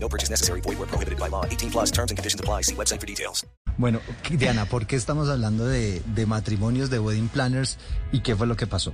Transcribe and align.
No 0.00 0.08
purchase 0.08 0.30
necessary. 0.30 0.60
Void 0.62 0.78
where 0.78 0.88
prohibited 0.88 1.18
by 1.18 1.28
law. 1.28 1.44
18 1.44 1.70
plus 1.70 1.90
terms 1.90 2.10
and 2.10 2.18
conditions 2.18 2.40
apply. 2.40 2.62
See 2.62 2.74
website 2.74 3.00
for 3.00 3.06
details. 3.06 3.46
Bueno, 3.76 4.00
Diana, 4.30 4.64
¿por 4.66 4.86
qué 4.86 4.96
estamos 4.96 5.28
hablando 5.28 5.64
de, 5.64 6.02
de 6.14 6.26
matrimonios, 6.26 6.90
de 6.90 6.98
wedding 6.98 7.28
planners 7.28 7.78
y 8.10 8.20
qué 8.22 8.34
fue 8.34 8.48
lo 8.48 8.56
que 8.56 8.66
pasó? 8.66 8.92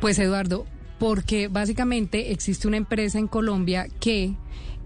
Pues 0.00 0.18
Eduardo, 0.20 0.66
porque 1.00 1.48
básicamente 1.48 2.30
existe 2.30 2.68
una 2.68 2.76
empresa 2.76 3.18
en 3.18 3.26
Colombia 3.26 3.88
que 3.98 4.36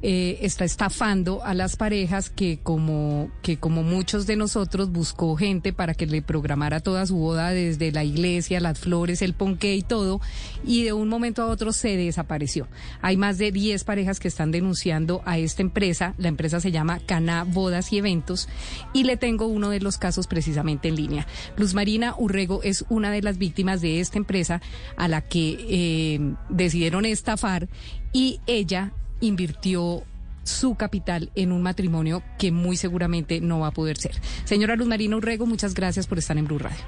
eh, 0.01 0.39
está 0.43 0.65
estafando 0.65 1.45
a 1.45 1.55
las 1.55 1.77
parejas 1.77 2.31
que 2.31 2.61
como 2.63 3.31
que 3.43 3.57
como 3.57 3.83
muchos 3.83 4.27
de 4.27 4.37
nosotros 4.37 4.93
buscó 4.93 5.37
gente 5.37 5.73
para 5.73 5.95
que 5.95 6.07
le 6.07 6.23
programara 6.23 6.81
toda 6.81 7.05
su 7.07 7.17
boda 7.17 7.51
desde 7.51 7.91
la 7.91 8.05
iglesia, 8.05 8.61
las 8.61 8.79
flores, 8.79 9.23
el 9.23 9.35
ponqué 9.35 9.75
y 9.75 9.83
todo 9.83 10.21
y 10.65 10.85
de 10.85 10.93
un 10.93 11.09
momento 11.09 11.43
a 11.43 11.47
otro 11.47 11.73
se 11.73 11.97
desapareció. 11.97 12.69
Hay 13.03 13.17
más 13.17 13.39
de 13.39 13.51
10 13.51 13.83
parejas 13.85 14.21
que 14.21 14.29
están 14.29 14.53
denunciando 14.53 15.23
a 15.25 15.39
esta 15.39 15.63
empresa, 15.63 16.15
la 16.17 16.29
empresa 16.29 16.61
se 16.61 16.71
llama 16.71 17.01
Cana 17.01 17.45
Bodas 17.45 17.93
y 17.93 17.99
Eventos 17.99 18.49
y 18.93 19.05
le 19.05 19.17
tengo 19.17 19.47
uno 19.47 19.71
de 19.71 19.81
los 19.81 19.99
casos 19.99 20.27
precisamente 20.27 20.89
en 20.89 20.97
línea. 20.97 21.27
Luz 21.57 21.75
Marina 21.75 22.15
Urrego 22.17 22.63
es 22.63 22.85
una 22.89 23.11
de 23.11 23.23
las 23.23 23.39
víctimas 23.39 23.81
de 23.81 24.01
esta 24.01 24.19
empresa 24.19 24.61
a 24.97 25.09
la 25.09 25.23
que 25.23 25.57
eh, 25.69 26.35
decidieron 26.49 27.05
estafar 27.05 27.69
y 28.13 28.41
ella 28.47 28.93
invirtió 29.21 30.03
su 30.43 30.75
capital 30.77 31.31
en 31.35 31.53
un 31.53 31.63
matrimonio 31.63 32.23
que 32.39 32.53
muy 32.53 32.77
seguramente 32.77 33.41
no 33.41 33.61
va 33.61 33.69
a 33.69 33.73
poder 33.73 33.99
ser. 33.99 34.15
Señora 34.45 34.77
Luz 34.77 34.89
Marina 34.89 35.17
Urrego, 35.17 35.47
muchas 35.47 35.75
gracias 35.75 36.07
por 36.07 36.19
estar 36.19 36.39
en 36.39 36.47
Blue 36.47 36.59
Radio. 36.59 36.79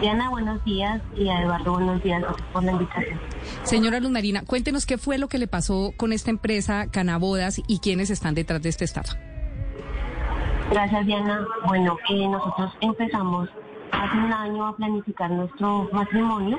Diana, 0.00 0.30
buenos 0.30 0.64
días 0.64 1.02
y 1.16 1.28
a 1.28 1.42
Eduardo, 1.42 1.72
buenos 1.72 2.02
días 2.02 2.22
por 2.52 2.62
la 2.62 2.72
invitación. 2.72 3.18
Señora 3.64 4.00
Luz 4.00 4.10
Marina, 4.10 4.42
cuéntenos 4.46 4.86
qué 4.86 4.96
fue 4.96 5.18
lo 5.18 5.28
que 5.28 5.38
le 5.38 5.48
pasó 5.48 5.92
con 5.96 6.12
esta 6.12 6.30
empresa 6.30 6.86
Canabodas 6.90 7.60
y 7.66 7.80
quiénes 7.80 8.10
están 8.10 8.34
detrás 8.34 8.62
de 8.62 8.68
esta 8.68 8.84
estafa. 8.84 9.18
Gracias, 10.70 11.06
Diana. 11.06 11.46
Bueno, 11.66 11.96
eh, 12.10 12.28
nosotros 12.28 12.72
empezamos 12.80 13.48
hace 13.90 14.18
un 14.18 14.32
año 14.32 14.66
a 14.66 14.76
planificar 14.76 15.30
nuestro 15.30 15.88
matrimonio. 15.92 16.58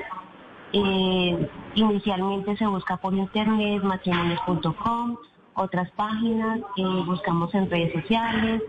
Eh, 0.72 1.48
inicialmente 1.74 2.56
se 2.56 2.66
busca 2.66 2.96
por 2.96 3.14
internet, 3.14 3.82
matrimonios.com, 3.82 5.16
otras 5.54 5.90
páginas, 5.92 6.60
eh, 6.76 7.02
buscamos 7.06 7.52
en 7.54 7.70
redes 7.70 7.92
sociales. 7.92 8.62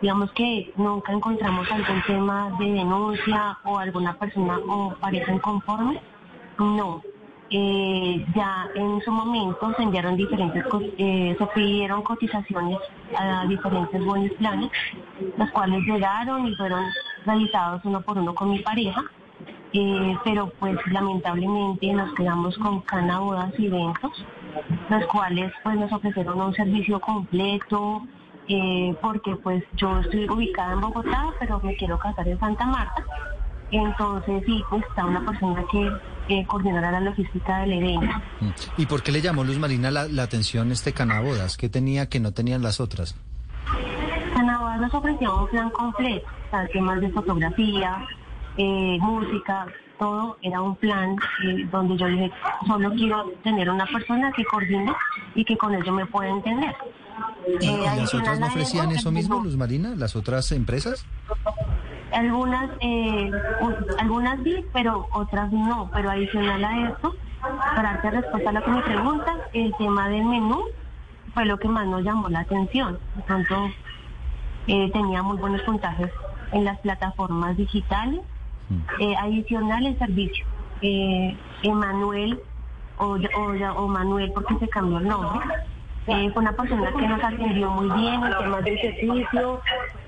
Digamos 0.00 0.30
que 0.32 0.72
nunca 0.76 1.12
encontramos 1.12 1.70
algún 1.70 2.02
tema 2.06 2.50
de 2.58 2.66
denuncia 2.66 3.58
o 3.64 3.78
alguna 3.78 4.14
persona 4.18 4.58
o 4.68 4.94
pareja 5.00 5.32
inconforme. 5.32 6.00
No. 6.58 7.02
Eh, 7.48 8.26
ya 8.34 8.68
en 8.74 9.00
su 9.02 9.12
momento 9.12 9.72
se 9.76 9.82
enviaron 9.84 10.16
diferentes, 10.16 10.64
eh, 10.98 11.36
se 11.38 11.46
pidieron 11.54 12.02
cotizaciones 12.02 12.78
a 13.16 13.46
diferentes 13.46 14.04
buenos 14.04 14.32
planes, 14.32 14.70
los 15.36 15.50
cuales 15.52 15.80
llegaron 15.86 16.48
y 16.48 16.56
fueron 16.56 16.82
realizados 17.24 17.84
uno 17.84 18.00
por 18.00 18.18
uno 18.18 18.34
con 18.34 18.50
mi 18.50 18.58
pareja. 18.58 19.04
Eh, 19.72 20.16
pero 20.24 20.52
pues 20.58 20.76
lamentablemente 20.90 21.92
nos 21.92 22.14
quedamos 22.14 22.56
con 22.58 22.80
Cana 22.82 23.18
Bodas 23.18 23.52
y 23.58 23.66
Eventos, 23.66 24.24
los 24.88 25.06
cuales 25.06 25.52
pues 25.62 25.76
nos 25.76 25.92
ofrecieron 25.92 26.40
un 26.40 26.54
servicio 26.54 27.00
completo, 27.00 28.02
eh, 28.48 28.94
porque 29.02 29.36
pues 29.36 29.64
yo 29.74 29.98
estoy 30.00 30.28
ubicada 30.28 30.72
en 30.72 30.80
Bogotá, 30.80 31.26
pero 31.40 31.60
me 31.60 31.76
quiero 31.76 31.98
casar 31.98 32.26
en 32.28 32.38
Santa 32.38 32.64
Marta. 32.66 33.04
Entonces 33.70 34.44
sí, 34.46 34.62
pues 34.70 34.84
está 34.88 35.04
una 35.04 35.24
persona 35.26 35.64
que 35.70 35.90
eh, 36.28 36.46
coordinará 36.46 36.92
la 36.92 37.00
logística 37.00 37.58
del 37.58 37.72
evento. 37.72 38.14
Mm. 38.40 38.50
¿Y 38.78 38.86
por 38.86 39.02
qué 39.02 39.12
le 39.12 39.20
llamó 39.20 39.42
Luz 39.42 39.58
Marina 39.58 39.90
la, 39.90 40.06
la 40.06 40.22
atención 40.22 40.70
este 40.70 40.92
Canabodas? 40.92 41.56
¿Qué 41.56 41.68
tenía 41.68 42.08
que 42.08 42.20
no 42.20 42.32
tenían 42.32 42.62
las 42.62 42.80
otras? 42.80 43.16
Canabodas 44.34 44.80
nos 44.80 44.94
ofrecía 44.94 45.30
un 45.30 45.48
plan 45.48 45.70
completo, 45.70 46.26
o 46.46 46.50
sea, 46.50 46.68
temas 46.68 47.00
de 47.00 47.10
fotografía, 47.10 48.06
eh, 48.56 48.98
música, 49.00 49.66
todo 49.98 50.36
era 50.42 50.60
un 50.60 50.76
plan 50.76 51.16
eh, 51.44 51.66
donde 51.70 51.96
yo 51.96 52.06
dije, 52.06 52.30
solo 52.66 52.90
quiero 52.92 53.30
tener 53.42 53.70
una 53.70 53.86
persona 53.86 54.32
que 54.32 54.44
coordine 54.44 54.92
y 55.34 55.44
que 55.44 55.56
con 55.56 55.74
ello 55.74 55.92
me 55.92 56.06
pueda 56.06 56.30
entender. 56.30 56.74
¿Y, 57.60 57.66
Eh, 57.66 57.80
y 57.94 58.00
las 58.00 58.14
otras 58.14 58.40
no 58.40 58.46
ofrecían 58.46 58.90
eso, 58.90 59.00
eso 59.00 59.12
mismo. 59.12 59.42
Luz 59.42 59.56
Marina? 59.56 59.94
¿Las 59.96 60.16
otras 60.16 60.50
empresas? 60.52 61.06
Algunas, 62.12 62.70
eh, 62.80 63.30
algunas 63.98 64.42
sí, 64.42 64.64
pero 64.72 65.06
otras 65.12 65.52
no. 65.52 65.90
Pero 65.92 66.10
adicional 66.10 66.64
a 66.64 66.88
esto, 66.88 67.14
para 67.74 67.92
darte 67.92 68.10
respuesta 68.10 68.50
a 68.50 68.52
lo 68.52 68.64
que 68.64 68.70
me 68.70 68.82
preguntas, 68.82 69.34
el 69.52 69.74
tema 69.76 70.08
del 70.08 70.24
menú 70.24 70.62
fue 71.34 71.44
lo 71.44 71.58
que 71.58 71.68
más 71.68 71.86
nos 71.86 72.02
llamó 72.02 72.28
la 72.28 72.40
atención. 72.40 72.98
De 73.16 73.22
pronto 73.22 73.70
eh, 74.66 74.90
tenía 74.92 75.22
muy 75.22 75.36
buenos 75.36 75.62
puntajes 75.62 76.10
en 76.52 76.64
las 76.64 76.78
plataformas 76.80 77.56
digitales. 77.56 78.20
Eh, 79.00 79.14
adicional 79.20 79.86
el 79.86 79.98
servicio. 79.98 80.44
Eh, 80.82 81.36
Emanuel, 81.62 82.40
o, 82.98 83.16
o, 83.16 83.72
o 83.76 83.88
Manuel 83.88 84.32
porque 84.32 84.54
se 84.58 84.68
cambió 84.68 84.98
el 84.98 85.08
nombre, 85.08 85.40
eh, 86.06 86.30
fue 86.32 86.42
una 86.42 86.52
persona 86.52 86.92
que 86.92 87.06
nos 87.08 87.22
atendió 87.22 87.70
muy 87.70 87.88
bien 88.00 88.22
en 88.24 88.38
temas 88.38 88.64
del 88.64 88.80
servicio, 88.80 89.60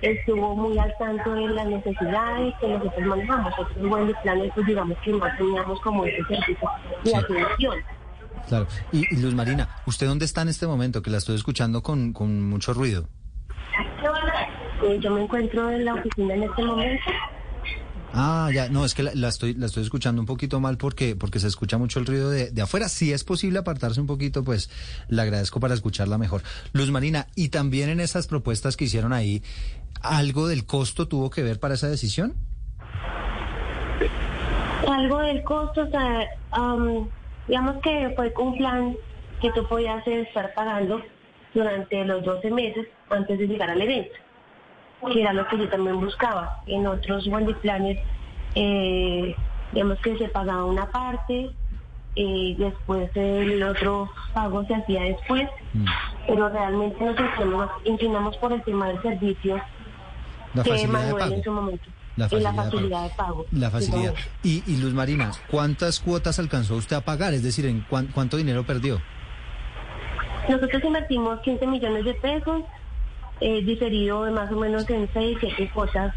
estuvo 0.03 0.55
muy 0.57 0.79
al 0.79 0.95
tanto 0.99 1.35
de 1.35 1.49
las 1.49 1.67
necesidades 1.67 2.55
que 2.61 2.69
nosotros 2.69 3.07
manejamos. 3.07 3.53
Otros 3.59 3.89
buenos 3.89 4.15
planes, 4.23 4.53
pues 4.55 4.67
digamos 4.67 4.97
que 4.99 5.13
no 5.13 5.27
teníamos 5.37 5.81
como 5.81 6.05
ese 6.05 6.23
servicio 6.25 6.71
de 7.05 7.11
Sí. 7.11 7.17
atención. 7.17 7.75
Claro. 8.49 8.67
Y, 8.93 9.15
y 9.15 9.21
Luz 9.21 9.35
Marina, 9.35 9.69
¿usted 9.87 10.07
dónde 10.07 10.25
está 10.25 10.43
en 10.43 10.49
este 10.49 10.67
momento? 10.67 11.03
Que 11.03 11.11
la 11.11 11.19
estoy 11.19 11.35
escuchando 11.37 11.83
con, 11.83 12.13
con 12.13 12.49
mucho 12.49 12.73
ruido. 12.75 13.07
Eh, 14.85 14.99
yo 15.01 15.11
me 15.11 15.23
encuentro 15.23 15.71
en 15.71 15.85
la 15.85 15.95
oficina 15.95 16.35
en 16.35 16.45
este 16.45 16.63
momento. 16.63 17.03
Ah, 18.21 18.51
ya, 18.53 18.69
no, 18.69 18.85
es 18.85 18.97
que 18.97 19.05
la, 19.05 19.13
la 19.15 19.29
estoy, 19.29 19.55
la 19.55 19.67
estoy 19.67 19.85
escuchando 19.85 20.21
un 20.21 20.27
poquito 20.27 20.59
mal 20.59 20.77
porque, 20.77 21.15
porque 21.15 21.39
se 21.39 21.47
escucha 21.47 21.79
mucho 21.79 22.01
el 22.01 22.07
ruido 22.07 22.31
de, 22.31 22.51
de 22.51 22.63
afuera. 22.63 22.89
Si 22.89 23.13
es 23.13 23.23
posible 23.23 23.61
apartarse 23.61 24.01
un 24.01 24.09
poquito, 24.09 24.43
pues 24.43 24.71
le 25.09 25.23
agradezco 25.23 25.61
para 25.61 25.75
escucharla 25.75 26.19
mejor. 26.19 26.43
Luz 26.73 26.91
Marina, 26.91 27.29
y 27.37 27.51
también 27.51 27.91
en 27.91 28.01
esas 28.01 28.27
propuestas 28.27 28.77
que 28.77 28.87
hicieron 28.87 29.13
ahí, 29.13 29.45
¿algo 30.03 30.49
del 30.49 30.67
costo 30.67 31.07
tuvo 31.07 31.31
que 31.31 31.45
ver 31.45 31.61
para 31.61 31.75
esa 31.75 31.89
decisión? 31.89 32.35
Algo 34.89 35.19
del 35.19 35.45
costo, 35.45 35.83
o 35.83 35.91
sea, 35.91 36.27
am, 36.51 37.09
digamos 37.47 37.77
que 37.83 38.13
fue 38.17 38.33
un 38.37 38.59
plan 38.59 38.97
que 39.41 39.53
tú 39.53 39.65
podías 39.69 40.05
estar 40.07 40.53
pagando 40.55 41.01
durante 41.55 42.05
los 42.05 42.25
12 42.25 42.51
meses 42.51 42.87
antes 43.11 43.39
de 43.39 43.47
llegar 43.47 43.71
al 43.71 43.81
evento, 43.81 44.15
que 45.07 45.21
era 45.23 45.33
lo 45.33 45.47
que 45.49 45.59
yo 45.59 45.69
también 45.69 46.01
buscaba. 46.01 46.61
En 46.67 46.87
otros 46.87 47.27
Wendy 47.27 47.55
planes, 47.55 47.99
eh, 48.55 49.35
digamos 49.73 49.99
que 50.01 50.17
se 50.19 50.29
pagaba 50.29 50.65
una 50.65 50.87
parte, 50.91 51.51
eh, 52.17 52.55
después 52.59 53.11
el 53.15 53.63
otro 53.63 54.11
pago 54.35 54.65
se 54.67 54.75
hacía 54.75 55.03
después, 55.03 55.49
pero 56.27 56.49
realmente 56.49 57.05
nos 57.05 57.71
inclinamos, 57.85 58.37
por 58.39 58.53
el 58.53 58.63
tema 58.65 58.89
del 58.89 59.01
servicio 59.03 59.61
La 60.55 60.63
que 60.65 60.87
Manuel 60.89 61.33
en 61.35 61.45
su 61.45 61.53
momento. 61.53 61.85
La 62.17 62.27
y 62.33 62.41
la 62.41 62.53
facilidad 62.53 63.05
de 63.05 63.11
pago. 63.11 63.43
de 63.45 63.45
pago. 63.45 63.47
La 63.53 63.71
facilidad. 63.71 64.15
Y, 64.43 64.65
y 64.67 64.77
Luz 64.79 64.93
Marina, 64.93 65.31
¿cuántas 65.49 66.01
cuotas 66.01 66.41
alcanzó 66.41 66.75
usted 66.75 66.97
a 66.97 67.01
pagar? 67.03 67.33
Es 67.33 67.45
decir, 67.45 67.65
¿en 67.67 67.83
cuán- 67.89 68.09
cuánto 68.09 68.37
dinero 68.37 68.65
perdió? 68.65 69.01
Nosotros 70.49 70.83
invertimos 70.83 71.39
15 71.41 71.67
millones 71.67 72.05
de 72.05 72.15
pesos, 72.15 72.63
eh, 73.41 73.63
diferido 73.63 74.25
de 74.25 74.31
más 74.33 74.51
o 74.53 74.57
menos 74.57 74.89
en 74.91 75.09
6, 75.13 75.39
7 75.41 75.71
cuotas, 75.73 76.15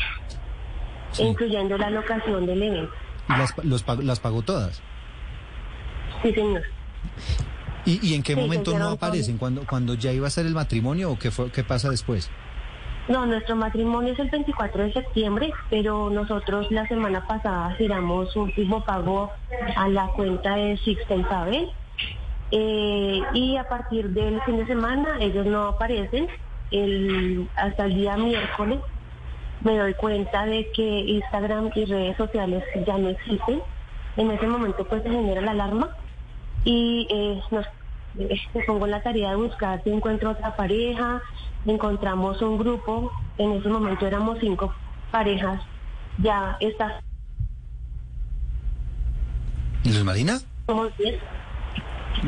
Sí. 1.12 1.24
incluyendo 1.24 1.78
la 1.78 1.90
locación 1.90 2.46
del 2.46 2.64
evento. 2.64 2.94
¿Y 3.28 3.34
las, 3.34 3.54
los 3.66 3.86
las 4.04 4.20
pagó 4.20 4.42
todas? 4.42 4.82
Sí, 6.22 6.34
señor. 6.34 6.62
¿Y, 7.86 8.00
y 8.08 8.14
en 8.16 8.24
qué 8.24 8.34
Sí, 8.36 8.40
momento 8.40 8.78
no 8.78 8.90
aparecen? 8.92 9.38
¿Cuando, 9.38 9.66
¿Cuando 9.66 9.96
ya 9.96 10.12
iba 10.12 10.28
a 10.28 10.30
ser 10.30 10.46
el 10.46 10.54
matrimonio 10.54 11.12
o 11.12 11.20
qué, 11.20 11.32
fue, 11.32 11.52
qué 11.52 11.64
pasa 11.64 11.90
después? 11.90 12.30
No, 13.08 13.26
nuestro 13.26 13.56
matrimonio 13.56 14.14
es 14.14 14.20
el 14.20 14.30
24 14.30 14.84
de 14.84 14.94
septiembre, 14.94 15.52
pero 15.70 16.10
nosotros 16.12 16.68
la 16.70 16.88
semana 16.88 17.28
pasada 17.28 17.74
giramos 17.76 18.34
un 18.36 18.44
último 18.44 18.86
pago 18.86 19.32
a 19.76 19.88
la 19.90 20.08
cuenta 20.10 20.56
de 20.56 20.78
Sixten 20.78 21.24
Pavel. 21.24 21.70
Eh, 22.52 23.22
y 23.34 23.56
a 23.58 23.68
partir 23.68 24.10
del 24.10 24.42
fin 24.44 24.58
de 24.58 24.68
semana 24.68 25.18
ellos 25.20 25.46
no 25.46 25.68
aparecen 25.70 26.28
el, 26.72 27.48
hasta 27.56 27.86
el 27.86 27.96
día 27.96 28.18
miércoles 28.18 28.80
me 29.64 29.78
doy 29.78 29.94
cuenta 29.94 30.46
de 30.46 30.72
que 30.72 30.84
Instagram 30.84 31.70
y 31.76 31.86
redes 31.86 32.18
sociales 32.18 32.64
ya 32.86 32.98
no 32.98 33.10
existen. 33.10 33.62
En 34.18 34.32
ese 34.32 34.48
momento 34.48 34.86
pues 34.86 35.04
se 35.04 35.10
genera 35.10 35.42
la 35.42 35.52
alarma 35.52 35.90
y 36.64 37.08
eh, 37.10 37.42
nos 37.52 37.66
eh, 38.18 38.42
me 38.54 38.64
pongo 38.64 38.86
en 38.86 38.92
la 38.92 39.02
tarea 39.02 39.30
de 39.32 39.36
buscar 39.36 39.82
si 39.84 39.90
encuentro 39.90 40.32
otra 40.32 40.56
pareja, 40.56 41.22
encontramos 41.66 42.42
un 42.42 42.58
grupo, 42.58 43.12
en 43.38 43.54
ese 43.54 43.70
momento 43.70 44.06
éramos 44.06 44.38
cinco 44.40 44.74
parejas, 45.12 45.62
ya 46.18 46.58
está, 46.60 47.02
Luz 49.84 50.04
Marina. 50.04 50.40
somos 50.68 50.96
diez. 50.98 51.20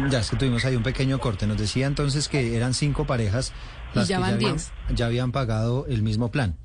Ya 0.10 0.20
es 0.20 0.30
que 0.30 0.38
tuvimos 0.38 0.66
ahí 0.66 0.76
un 0.76 0.84
pequeño 0.84 1.20
corte. 1.20 1.46
Nos 1.46 1.58
decía 1.58 1.86
entonces 1.86 2.28
que 2.28 2.56
eran 2.56 2.74
cinco 2.74 3.06
parejas 3.06 3.54
las 3.94 4.08
ya 4.08 4.18
que 4.18 4.22
van 4.22 4.30
ya 4.30 5.06
habían, 5.08 5.28
ya 5.28 5.32
pagado 5.32 5.86
el 5.88 6.02
mismo 6.02 6.32
plan. 6.32 6.56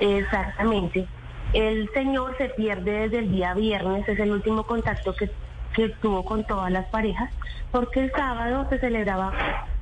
Exactamente. 0.00 1.06
El 1.52 1.90
señor 1.92 2.36
se 2.38 2.48
pierde 2.50 2.90
desde 2.92 3.18
el 3.18 3.32
día 3.32 3.54
viernes, 3.54 4.08
es 4.08 4.18
el 4.18 4.30
último 4.30 4.64
contacto 4.64 5.14
que, 5.14 5.30
que 5.74 5.88
tuvo 6.00 6.24
con 6.24 6.44
todas 6.46 6.70
las 6.70 6.86
parejas, 6.86 7.30
porque 7.72 8.04
el 8.04 8.12
sábado 8.12 8.66
se 8.70 8.78
celebraba 8.78 9.32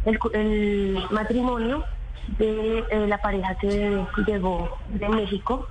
el, 0.04 0.18
cu- 0.18 0.30
el 0.32 0.98
matrimonio 1.10 1.84
de 2.38 2.84
eh, 2.90 3.06
la 3.06 3.18
pareja 3.18 3.54
que 3.56 4.04
llegó 4.26 4.76
de 4.88 5.08
México 5.08 5.68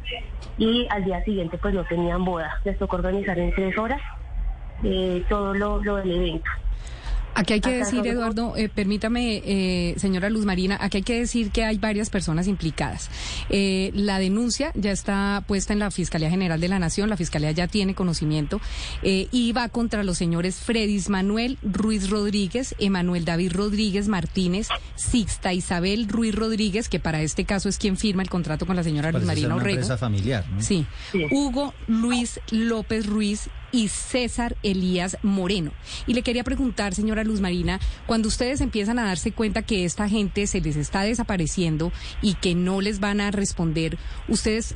y 0.58 0.88
al 0.90 1.04
día 1.04 1.24
siguiente 1.24 1.58
pues 1.58 1.74
no 1.74 1.84
tenían 1.86 2.24
boda. 2.24 2.60
Les 2.64 2.78
tocó 2.78 2.96
organizar 2.98 3.38
en 3.38 3.54
tres 3.54 3.78
horas 3.78 4.02
eh, 4.84 5.24
todo 5.30 5.54
lo, 5.54 5.84
lo 5.84 5.96
del 5.98 6.12
evento. 6.12 6.50
Aquí 7.38 7.54
hay 7.54 7.62
que 7.62 7.70
decir, 7.72 8.06
Eduardo, 8.06 8.56
eh, 8.58 8.68
permítame, 8.68 9.42
eh, 9.46 9.94
señora 9.98 10.30
Luz 10.30 10.46
Marina, 10.46 10.78
aquí 10.82 10.98
hay 10.98 11.04
que 11.04 11.20
decir 11.20 11.52
que 11.52 11.64
hay 11.64 11.78
varias 11.78 12.10
personas 12.10 12.48
implicadas. 12.48 13.10
Eh, 13.50 13.92
la 13.94 14.18
denuncia 14.18 14.72
ya 14.74 14.92
está 14.92 15.44
puesta 15.48 15.72
en 15.72 15.80
la 15.80 15.92
Fiscalía 15.92 16.30
General 16.32 16.60
de 16.60 16.68
la 16.68 16.80
Nación, 16.80 17.10
la 17.10 17.18
Fiscalía 17.18 17.52
ya 17.52 17.68
tiene 17.68 17.94
conocimiento 17.94 18.60
eh, 19.04 19.28
y 19.32 19.52
va 19.52 19.70
contra 19.70 20.04
los 20.04 20.18
señores 20.18 20.56
Fredis 20.56 21.10
Manuel 21.10 21.60
Ruiz 21.62 22.10
Rodríguez, 22.10 22.74
Emanuel 22.80 23.24
David 23.24 23.52
Rodríguez 23.54 24.08
Martínez, 24.08 24.68
Sixta 24.96 25.54
Isabel 25.54 26.08
Ruiz 26.10 26.34
Rodríguez, 26.34 26.90
que 26.90 27.00
para 27.00 27.22
este 27.22 27.46
caso 27.46 27.70
es 27.70 27.78
quien 27.78 27.98
firma 27.98 28.24
el 28.24 28.30
contrato 28.30 28.66
con 28.66 28.76
la 28.76 28.84
señora 28.84 29.12
Luz 29.12 29.22
Parece 29.22 29.28
Marina 29.28 29.48
una 29.48 29.56
Orrego. 29.58 29.76
empresa 29.78 29.98
familiar. 29.98 30.46
¿no? 30.50 30.62
Sí. 30.62 30.86
Sí. 31.12 31.26
Hugo 31.32 31.74
Luis 31.88 32.40
López 32.52 33.06
Ruiz 33.06 33.50
y 33.72 33.88
César 33.90 34.56
Elías 34.64 35.18
Moreno. 35.24 35.72
Y 36.06 36.14
le 36.14 36.22
quería 36.22 36.44
preguntar, 36.44 36.96
señora 36.96 37.24
Luz 37.24 37.42
Marina, 37.42 37.80
cuando 38.06 38.28
ustedes 38.28 38.62
empiezan 38.62 39.00
a 39.00 39.06
darse 39.06 39.32
cuenta 39.32 39.62
que 39.62 39.86
esta 39.86 40.08
gente 40.10 40.48
se 40.48 40.62
les 40.62 40.76
está 40.76 41.02
desapareciendo 41.02 41.92
y 42.22 42.36
que 42.36 42.56
no 42.56 42.82
les 42.82 43.00
van 43.00 43.22
a 43.22 43.32
responder, 43.32 43.98
¿ustedes 44.28 44.76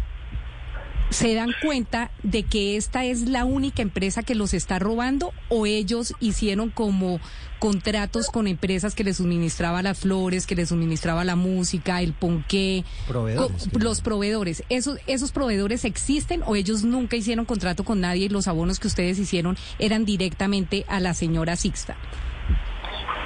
se 1.11 1.35
dan 1.35 1.51
cuenta 1.61 2.09
de 2.23 2.43
que 2.43 2.77
esta 2.77 3.03
es 3.03 3.27
la 3.27 3.43
única 3.43 3.81
empresa 3.81 4.23
que 4.23 4.33
los 4.33 4.53
está 4.53 4.79
robando 4.79 5.33
o 5.49 5.65
ellos 5.65 6.15
hicieron 6.21 6.69
como 6.69 7.19
contratos 7.59 8.29
con 8.29 8.47
empresas 8.47 8.95
que 8.95 9.03
les 9.03 9.17
suministraba 9.17 9.83
las 9.83 9.99
flores, 9.99 10.47
que 10.47 10.55
les 10.55 10.69
suministraba 10.69 11.25
la 11.25 11.35
música, 11.35 12.01
el 12.01 12.13
ponqué, 12.13 12.85
Proveedores, 13.07 13.69
los 13.77 14.01
proveedores, 14.01 14.63
¿esos, 14.69 14.99
¿esos 15.05 15.31
proveedores 15.33 15.83
existen 15.83 16.41
o 16.45 16.55
ellos 16.55 16.83
nunca 16.83 17.17
hicieron 17.17 17.45
contrato 17.45 17.83
con 17.83 17.99
nadie 17.99 18.25
y 18.25 18.29
los 18.29 18.47
abonos 18.47 18.79
que 18.79 18.87
ustedes 18.87 19.19
hicieron 19.19 19.57
eran 19.79 20.05
directamente 20.05 20.85
a 20.87 21.01
la 21.01 21.13
señora 21.13 21.57
Sixta? 21.57 21.97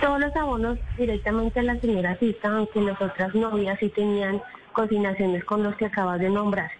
Todos 0.02 0.20
los 0.20 0.36
abonos 0.36 0.80
directamente 0.98 1.60
a 1.60 1.64
la 1.64 1.80
señora 1.80 2.18
Cita, 2.18 2.50
aunque 2.50 2.82
las 2.82 3.00
otras 3.00 3.34
novias 3.36 3.78
sí 3.80 3.90
tenían 3.90 4.42
consignaciones 4.74 5.46
con 5.46 5.64
los 5.64 5.76
que 5.76 5.86
acabas 5.86 6.20
de 6.20 6.30
nombrar. 6.30 6.72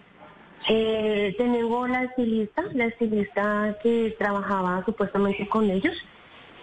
Eh, 0.68 1.34
tenemos 1.38 1.88
la 1.88 2.04
estilista, 2.04 2.62
la 2.72 2.86
estilista 2.86 3.76
que 3.82 4.16
trabajaba 4.18 4.84
supuestamente 4.84 5.48
con 5.48 5.70
ellos. 5.70 5.94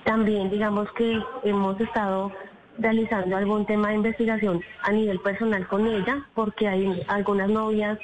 También 0.03 0.49
digamos 0.49 0.91
que 0.93 1.21
hemos 1.43 1.79
estado 1.79 2.31
realizando 2.77 3.37
algún 3.37 3.65
tema 3.65 3.89
de 3.89 3.95
investigación 3.95 4.61
a 4.81 4.91
nivel 4.91 5.19
personal 5.19 5.67
con 5.67 5.87
ella, 5.87 6.25
porque 6.33 6.67
hay 6.67 7.03
algunas 7.07 7.49
novias, 7.49 7.97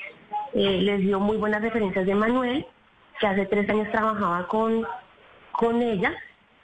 eh, 0.53 0.79
les 0.81 0.99
dio 1.01 1.19
muy 1.19 1.37
buenas 1.37 1.61
referencias 1.61 2.05
de 2.05 2.15
Manuel, 2.15 2.65
que 3.19 3.27
hace 3.27 3.45
tres 3.45 3.69
años 3.69 3.91
trabajaba 3.91 4.47
con, 4.47 4.85
con 5.51 5.81
ella. 5.81 6.13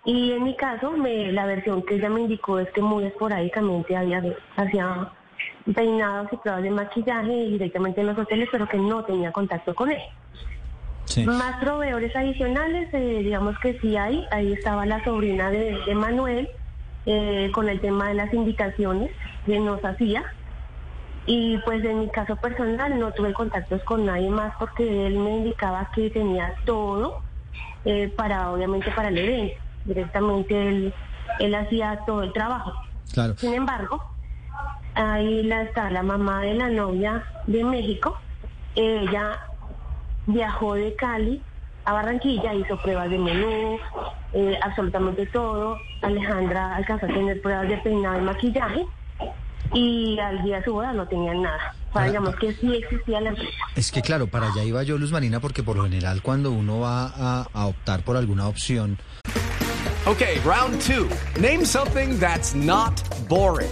Y 0.05 0.33
en 0.33 0.43
mi 0.43 0.55
caso, 0.55 0.93
la 0.95 1.45
versión 1.45 1.81
que 1.83 1.95
ella 1.95 2.09
me 2.09 2.21
indicó 2.21 2.59
es 2.59 2.69
que 2.71 2.81
muy 2.81 3.05
esporádicamente 3.05 3.97
había 3.97 4.23
hacía 4.55 5.11
peinados 5.73 6.31
y 6.31 6.37
pruebas 6.37 6.63
de 6.63 6.71
maquillaje 6.71 7.31
directamente 7.31 8.01
en 8.01 8.07
los 8.07 8.17
hoteles, 8.17 8.49
pero 8.51 8.67
que 8.67 8.77
no 8.77 9.03
tenía 9.03 9.31
contacto 9.31 9.73
con 9.73 9.91
él. 9.91 10.01
Sí. 11.05 11.23
Más 11.25 11.59
proveedores 11.59 12.15
adicionales, 12.15 12.89
eh, 12.93 13.19
digamos 13.23 13.57
que 13.59 13.79
sí 13.79 13.95
hay. 13.95 14.25
Ahí 14.31 14.53
estaba 14.53 14.85
la 14.85 15.03
sobrina 15.03 15.51
de, 15.51 15.77
de 15.85 15.95
Manuel 15.95 16.49
eh, 17.05 17.51
con 17.53 17.69
el 17.69 17.79
tema 17.79 18.07
de 18.07 18.15
las 18.15 18.33
invitaciones 18.33 19.11
que 19.45 19.59
nos 19.59 19.83
hacía. 19.85 20.23
Y 21.27 21.57
pues 21.59 21.83
en 21.83 22.01
mi 22.01 22.09
caso 22.09 22.35
personal 22.35 22.99
no 22.99 23.11
tuve 23.11 23.33
contactos 23.33 23.83
con 23.83 24.05
nadie 24.05 24.29
más 24.29 24.53
porque 24.59 25.07
él 25.07 25.17
me 25.17 25.37
indicaba 25.37 25.89
que 25.93 26.09
tenía 26.09 26.53
todo 26.65 27.21
eh, 27.83 28.11
para, 28.15 28.51
obviamente, 28.51 28.91
para 28.91 29.09
el 29.09 29.17
evento. 29.17 29.55
Directamente 29.85 30.67
él, 30.67 30.93
él 31.39 31.55
hacía 31.55 31.99
todo 32.05 32.23
el 32.23 32.33
trabajo. 32.33 32.73
Claro. 33.13 33.35
Sin 33.37 33.53
embargo, 33.53 34.03
ahí 34.95 35.43
la, 35.43 35.63
está 35.63 35.89
la 35.91 36.03
mamá 36.03 36.41
de 36.41 36.55
la 36.55 36.69
novia 36.69 37.23
de 37.47 37.63
México. 37.63 38.17
Ella 38.75 39.39
viajó 40.25 40.73
de 40.75 40.95
Cali 40.95 41.41
a 41.85 41.93
Barranquilla, 41.93 42.53
hizo 42.53 42.81
pruebas 42.81 43.09
de 43.09 43.17
menú, 43.19 43.77
eh, 44.33 44.57
absolutamente 44.61 45.25
todo. 45.27 45.77
Alejandra 46.01 46.75
alcanzó 46.75 47.05
a 47.05 47.09
tener 47.09 47.41
pruebas 47.41 47.67
de 47.69 47.77
peinado 47.77 48.17
y 48.17 48.21
maquillaje 48.21 48.85
y 49.73 50.17
al 50.19 50.43
día 50.43 50.57
de 50.57 50.63
su 50.63 50.73
boda 50.73 50.93
no 50.93 51.07
tenían 51.07 51.41
nada. 51.43 51.75
O 51.89 51.93
sea, 51.93 52.01
Ahora, 52.01 52.07
digamos 52.07 52.35
que 52.35 52.53
sí 52.53 52.75
existía 52.75 53.21
la 53.21 53.29
empresa. 53.29 53.51
Es 53.75 53.91
que 53.91 54.01
claro, 54.01 54.27
para 54.27 54.47
allá 54.47 54.63
iba 54.63 54.83
yo, 54.83 54.97
Luz 54.97 55.11
Marina, 55.11 55.39
porque 55.39 55.63
por 55.63 55.77
lo 55.77 55.83
general 55.83 56.21
cuando 56.21 56.51
uno 56.51 56.79
va 56.79 57.05
a, 57.15 57.47
a 57.53 57.65
optar 57.67 58.01
por 58.03 58.17
alguna 58.17 58.47
opción, 58.47 58.97
Okay, 60.07 60.39
round 60.45 60.79
two. 60.81 61.09
Name 61.41 61.65
something 61.65 62.19
that's 62.19 62.53
not 62.53 63.01
boring. 63.27 63.71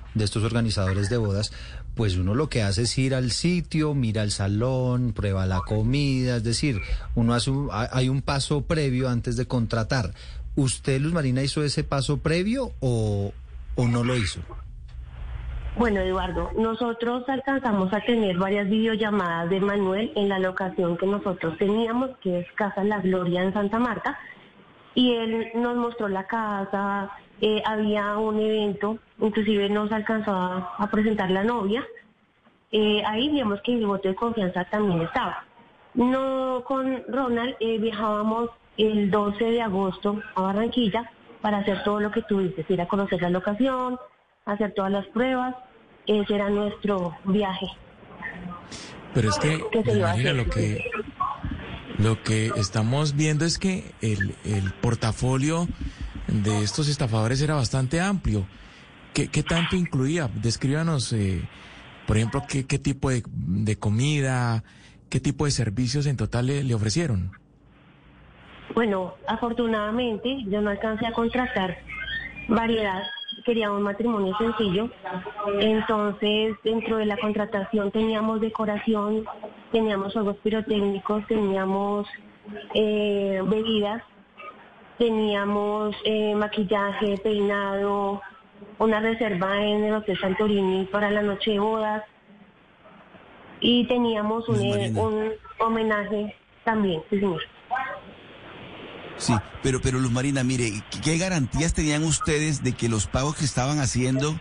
De 0.13 0.23
estos 0.25 0.43
organizadores 0.43 1.09
de 1.09 1.17
bodas, 1.17 1.51
pues 1.95 2.17
uno 2.17 2.35
lo 2.35 2.49
que 2.49 2.63
hace 2.63 2.83
es 2.83 2.97
ir 2.97 3.15
al 3.15 3.31
sitio, 3.31 3.93
mira 3.93 4.23
el 4.23 4.31
salón, 4.31 5.13
prueba 5.13 5.45
la 5.45 5.59
comida, 5.61 6.37
es 6.37 6.43
decir, 6.43 6.81
uno 7.15 7.33
hace 7.33 7.51
un- 7.51 7.69
ha- 7.71 7.89
hay 7.91 8.09
un 8.09 8.21
paso 8.21 8.61
previo 8.63 9.09
antes 9.09 9.37
de 9.37 9.45
contratar. 9.45 10.11
¿Usted, 10.55 10.99
Luz 10.99 11.13
Marina, 11.13 11.41
hizo 11.43 11.63
ese 11.63 11.83
paso 11.83 12.17
previo 12.17 12.71
o, 12.81 13.31
o 13.75 13.87
no 13.87 14.03
lo 14.03 14.15
hizo? 14.17 14.41
Bueno, 15.77 16.01
Eduardo, 16.01 16.49
nosotros 16.57 17.23
alcanzamos 17.29 17.93
a 17.93 18.01
tener 18.01 18.37
varias 18.37 18.69
videollamadas 18.69 19.49
de 19.49 19.61
Manuel 19.61 20.11
en 20.17 20.27
la 20.27 20.37
locación 20.37 20.97
que 20.97 21.05
nosotros 21.07 21.57
teníamos, 21.57 22.09
que 22.21 22.39
es 22.41 22.47
Casa 22.57 22.83
La 22.83 22.99
Gloria 22.99 23.41
en 23.43 23.53
Santa 23.53 23.79
Marta, 23.79 24.17
y 24.93 25.13
él 25.13 25.47
nos 25.55 25.77
mostró 25.77 26.09
la 26.09 26.27
casa, 26.27 27.09
eh, 27.41 27.61
había 27.65 28.17
un 28.17 28.39
evento, 28.39 28.99
inclusive 29.19 29.67
nos 29.69 29.91
alcanzó 29.91 30.31
a, 30.31 30.75
a 30.77 30.89
presentar 30.91 31.29
la 31.31 31.43
novia. 31.43 31.83
Eh, 32.71 33.03
ahí 33.05 33.29
digamos 33.29 33.59
que 33.63 33.73
el 33.73 33.85
voto 33.85 34.07
de 34.07 34.15
confianza 34.15 34.63
también 34.65 35.01
estaba. 35.01 35.43
No 35.95 36.63
con 36.65 37.03
Ronald 37.09 37.55
eh, 37.59 37.77
viajábamos 37.79 38.51
el 38.77 39.11
12 39.11 39.43
de 39.43 39.61
agosto 39.61 40.21
a 40.35 40.41
Barranquilla 40.41 41.11
para 41.41 41.57
hacer 41.57 41.83
todo 41.83 41.99
lo 41.99 42.11
que 42.11 42.23
dices, 42.29 42.69
ir 42.69 42.79
a 42.81 42.87
conocer 42.87 43.21
la 43.21 43.29
locación, 43.29 43.97
hacer 44.45 44.73
todas 44.73 44.91
las 44.91 45.07
pruebas. 45.07 45.55
Ese 46.07 46.35
era 46.35 46.49
nuestro 46.49 47.15
viaje. 47.25 47.67
Pero 49.13 49.29
es 49.29 49.37
que, 49.39 49.63
¿Qué 49.71 49.83
se 49.83 49.91
me 49.91 49.97
iba 49.99 50.11
a 50.11 50.15
imagino 50.17 50.29
hacer? 50.29 50.35
lo 50.35 50.49
que 50.49 50.91
lo 51.97 52.23
que 52.23 52.47
estamos 52.55 53.15
viendo 53.15 53.45
es 53.45 53.59
que 53.59 53.91
el, 54.01 54.35
el 54.45 54.71
portafolio 54.81 55.67
de 56.31 56.63
estos 56.63 56.87
estafadores 56.87 57.41
era 57.41 57.55
bastante 57.55 57.99
amplio. 58.01 58.45
¿Qué, 59.13 59.27
qué 59.27 59.43
tanto 59.43 59.75
incluía? 59.75 60.29
Descríbanos, 60.33 61.11
eh, 61.13 61.41
por 62.07 62.17
ejemplo, 62.17 62.43
qué, 62.47 62.65
qué 62.65 62.79
tipo 62.79 63.09
de, 63.09 63.23
de 63.27 63.75
comida, 63.77 64.63
¿Qué 65.11 65.19
tipo 65.19 65.43
de 65.43 65.51
servicios 65.51 66.05
en 66.05 66.15
total 66.15 66.47
le, 66.47 66.73
ofrecieron? 66.73 67.33
Bueno, 68.73 69.15
afortunadamente 69.27 70.45
yo 70.47 70.61
no 70.61 70.69
alcancé 70.69 71.05
a 71.05 71.11
contratar 71.11 71.77
variedad, 72.47 73.03
quería 73.43 73.73
un 73.73 73.81
matrimonio 73.83 74.33
sencillo. 74.37 74.89
Entonces, 75.59 76.55
dentro 76.63 76.95
de 76.95 77.07
la 77.07 77.17
contratación 77.17 77.91
teníamos 77.91 78.39
decoración, 78.39 79.25
teníamos 79.73 80.13
juegos 80.13 80.37
pirotécnicos, 80.37 81.27
teníamos 81.27 82.07
eh, 82.73 83.41
bebidas, 83.45 84.01
teníamos 85.11 85.95
eh, 86.05 86.35
maquillaje, 86.35 87.17
peinado, 87.23 88.21
una 88.77 88.99
reserva 88.99 89.59
en 89.59 89.83
el 89.85 89.95
Hotel 89.95 90.15
Santorini 90.21 90.85
para 90.91 91.09
la 91.09 91.23
noche 91.23 91.51
de 91.51 91.59
bodas 91.59 92.03
y 93.61 93.87
teníamos 93.87 94.47
un, 94.47 94.61
eh, 94.61 94.93
un 94.95 95.31
homenaje 95.57 96.35
también, 96.63 97.01
sí 97.09 97.19
señor. 97.19 97.41
Sí, 99.17 99.33
pero, 99.63 99.81
pero 99.81 99.97
Luz 99.99 100.11
Marina, 100.11 100.43
mire, 100.43 100.71
¿qué- 100.91 101.01
¿qué 101.01 101.17
garantías 101.17 101.73
tenían 101.73 102.03
ustedes 102.03 102.63
de 102.63 102.73
que 102.73 102.87
los 102.87 103.07
pagos 103.07 103.35
que 103.35 103.45
estaban 103.45 103.79
haciendo 103.79 104.35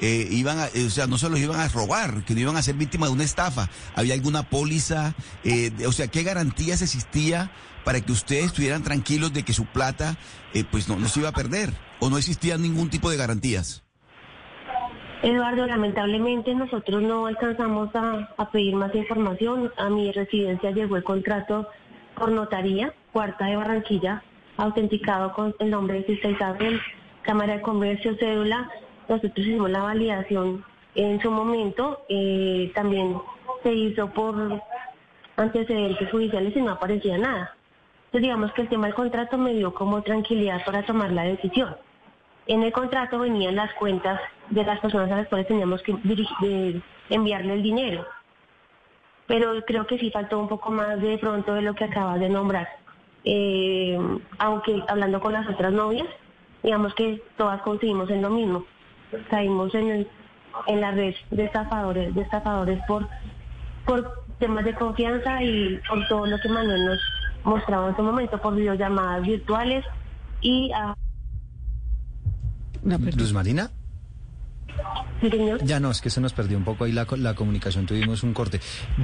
eh, 0.00 0.28
iban 0.30 0.58
a, 0.58 0.66
eh, 0.66 0.86
o 0.86 0.90
sea, 0.90 1.06
no 1.06 1.18
se 1.18 1.28
los 1.28 1.38
iban 1.38 1.60
a 1.60 1.68
robar, 1.68 2.24
que 2.24 2.34
no 2.34 2.40
iban 2.40 2.56
a 2.56 2.62
ser 2.62 2.74
víctimas 2.74 3.10
de 3.10 3.14
una 3.14 3.24
estafa? 3.24 3.68
¿Había 3.94 4.14
alguna 4.14 4.42
póliza? 4.42 5.14
Eh, 5.44 5.70
o 5.86 5.92
sea, 5.92 6.08
¿qué 6.08 6.22
garantías 6.22 6.82
existía 6.82 7.50
para 7.84 8.00
que 8.00 8.12
ustedes 8.12 8.46
estuvieran 8.46 8.82
tranquilos 8.82 9.32
de 9.32 9.42
que 9.42 9.52
su 9.52 9.66
plata, 9.66 10.16
eh, 10.52 10.64
pues 10.70 10.88
no, 10.88 10.96
no 10.96 11.08
se 11.08 11.20
iba 11.20 11.28
a 11.28 11.32
perder? 11.32 11.72
¿O 12.00 12.10
no 12.10 12.18
existía 12.18 12.56
ningún 12.58 12.90
tipo 12.90 13.10
de 13.10 13.16
garantías? 13.16 13.82
Eduardo, 15.22 15.66
lamentablemente 15.66 16.54
nosotros 16.54 17.02
no 17.02 17.26
alcanzamos 17.26 17.88
a, 17.94 18.28
a 18.36 18.50
pedir 18.50 18.74
más 18.74 18.94
información. 18.94 19.72
A 19.78 19.88
mi 19.88 20.12
residencia 20.12 20.70
llegó 20.70 20.96
el 20.96 21.04
contrato 21.04 21.66
por 22.14 22.30
notaría, 22.30 22.92
cuarta 23.12 23.46
de 23.46 23.56
Barranquilla, 23.56 24.22
autenticado 24.56 25.32
con 25.32 25.54
el 25.60 25.70
nombre 25.70 26.00
de 26.00 26.06
Sista 26.06 26.28
Isabel, 26.28 26.80
Cámara 27.22 27.54
de 27.54 27.62
Comercio, 27.62 28.16
cédula. 28.18 28.68
Nosotros 29.08 29.32
hicimos 29.36 29.70
la 29.70 29.82
validación 29.82 30.64
en 30.94 31.20
su 31.20 31.30
momento. 31.30 32.04
eh, 32.08 32.70
también 32.74 33.16
se 33.62 33.72
hizo 33.72 34.08
por 34.10 34.60
antecedentes 35.36 36.10
judiciales 36.10 36.56
y 36.56 36.60
no 36.60 36.72
aparecía 36.72 37.18
nada. 37.18 37.54
Entonces 38.06 38.22
digamos 38.22 38.52
que 38.52 38.62
el 38.62 38.68
tema 38.68 38.86
del 38.86 38.94
contrato 38.94 39.36
me 39.38 39.54
dio 39.54 39.74
como 39.74 40.02
tranquilidad 40.02 40.64
para 40.64 40.84
tomar 40.84 41.10
la 41.10 41.24
decisión. 41.24 41.76
En 42.46 42.62
el 42.62 42.72
contrato 42.72 43.18
venían 43.18 43.56
las 43.56 43.72
cuentas 43.74 44.20
de 44.50 44.64
las 44.64 44.78
personas 44.80 45.10
a 45.10 45.16
las 45.16 45.28
cuales 45.28 45.48
teníamos 45.48 45.82
que 45.82 46.80
enviarle 47.10 47.54
el 47.54 47.62
dinero. 47.62 48.06
Pero 49.26 49.64
creo 49.64 49.86
que 49.86 49.98
sí 49.98 50.10
faltó 50.10 50.38
un 50.38 50.48
poco 50.48 50.70
más 50.70 51.00
de 51.00 51.16
pronto 51.18 51.54
de 51.54 51.62
lo 51.62 51.74
que 51.74 51.84
acabas 51.84 52.20
de 52.20 52.28
nombrar. 52.28 52.68
Eh, 53.24 53.98
aunque 54.38 54.82
hablando 54.86 55.20
con 55.20 55.32
las 55.32 55.48
otras 55.48 55.72
novias, 55.72 56.06
digamos 56.62 56.94
que 56.94 57.22
todas 57.38 57.62
conseguimos 57.62 58.10
en 58.10 58.20
lo 58.20 58.30
mismo. 58.30 58.64
Caímos 59.30 59.74
en, 59.74 59.88
el- 59.90 60.08
en 60.66 60.80
la 60.80 60.90
red 60.92 61.14
de 61.30 61.44
estafadores, 61.44 62.14
de 62.14 62.20
estafadores 62.22 62.80
por, 62.86 63.08
por 63.86 64.24
temas 64.38 64.64
de 64.64 64.74
confianza 64.74 65.42
y 65.42 65.80
por 65.88 66.06
todo 66.08 66.26
lo 66.26 66.38
que 66.38 66.48
Manuel 66.48 66.84
nos 66.86 66.98
mostraba 67.44 67.88
en 67.90 67.96
su 67.96 68.02
momento, 68.02 68.40
por 68.40 68.54
videollamadas 68.54 69.22
virtuales 69.22 69.84
y 70.40 70.70
a 70.72 70.94
Luz 73.16 73.32
Marina. 73.32 73.70
Ya 75.62 75.80
no, 75.80 75.90
es 75.90 76.00
que 76.00 76.10
se 76.10 76.20
nos 76.20 76.32
perdió 76.34 76.58
un 76.58 76.64
poco 76.64 76.84
ahí 76.84 76.92
la, 76.92 77.06
co- 77.06 77.16
la 77.16 77.34
comunicación, 77.34 77.86
tuvimos 77.86 78.22
un 78.22 78.34
corte. 78.34 78.60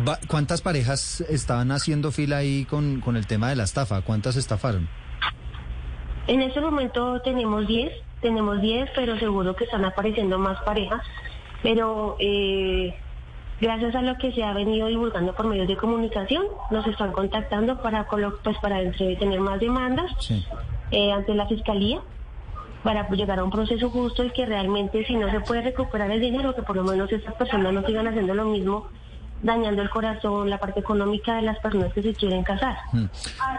Va- 0.07 0.19
¿Cuántas 0.29 0.61
parejas 0.61 1.23
estaban 1.23 1.71
haciendo 1.73 2.11
fila 2.13 2.39
ahí 2.39 2.65
con, 2.67 3.01
con 3.01 3.17
el 3.17 3.27
tema 3.27 3.49
de 3.49 3.57
la 3.57 3.63
estafa? 3.65 4.03
¿Cuántas 4.03 4.37
estafaron? 4.37 4.89
En 6.27 6.43
este 6.43 6.61
momento 6.61 7.21
tenemos 7.23 7.67
10, 7.67 7.93
tenemos 8.21 8.61
10, 8.61 8.91
pero 8.95 9.19
seguro 9.19 9.55
que 9.57 9.65
están 9.65 9.85
apareciendo 9.85 10.39
más 10.39 10.61
parejas. 10.63 11.03
Pero 11.63 12.17
eh, 12.21 12.95
gracias 13.61 13.95
a 13.95 14.03
lo 14.03 14.17
que 14.17 14.33
se 14.33 14.43
ha 14.43 14.53
venido 14.53 14.87
divulgando 14.89 15.35
por 15.35 15.47
medios 15.47 15.69
de 15.69 15.77
comunicación, 15.77 16.45
nos 16.71 16.87
están 16.87 17.13
contactando 17.13 17.81
para 17.83 18.07
pues 18.09 18.57
para 18.59 18.79
tener 18.93 19.41
más 19.41 19.61
demandas 19.61 20.11
Sí. 20.21 20.45
eh, 20.91 21.13
ante 21.13 21.35
la 21.35 21.47
fiscalía 21.47 22.01
para 22.83 23.07
llegar 23.11 23.39
a 23.39 23.45
un 23.45 23.51
proceso 23.51 23.91
justo 23.91 24.25
y 24.25 24.31
que 24.31 24.47
realmente 24.47 25.05
si 25.05 25.15
no 25.15 25.31
se 25.31 25.41
puede 25.41 25.61
recuperar 25.61 26.11
el 26.11 26.21
dinero, 26.21 26.55
que 26.55 26.63
por 26.63 26.77
lo 26.77 26.83
menos 26.85 27.13
estas 27.13 27.35
personas 27.35 27.75
no 27.75 27.85
sigan 27.85 28.07
haciendo 28.09 28.33
lo 28.33 28.47
mismo, 28.47 28.87
dañando 29.43 29.83
el 29.83 29.91
corazón, 29.91 30.49
la 30.49 30.57
parte 30.57 30.81
económica 30.81 31.35
de 31.37 31.43
las 31.43 31.59
personas 31.59 31.93
que 31.93 32.03
se 32.03 32.15
quieren 32.15 32.43
casar. 32.43 32.79
Mm. 32.95 33.05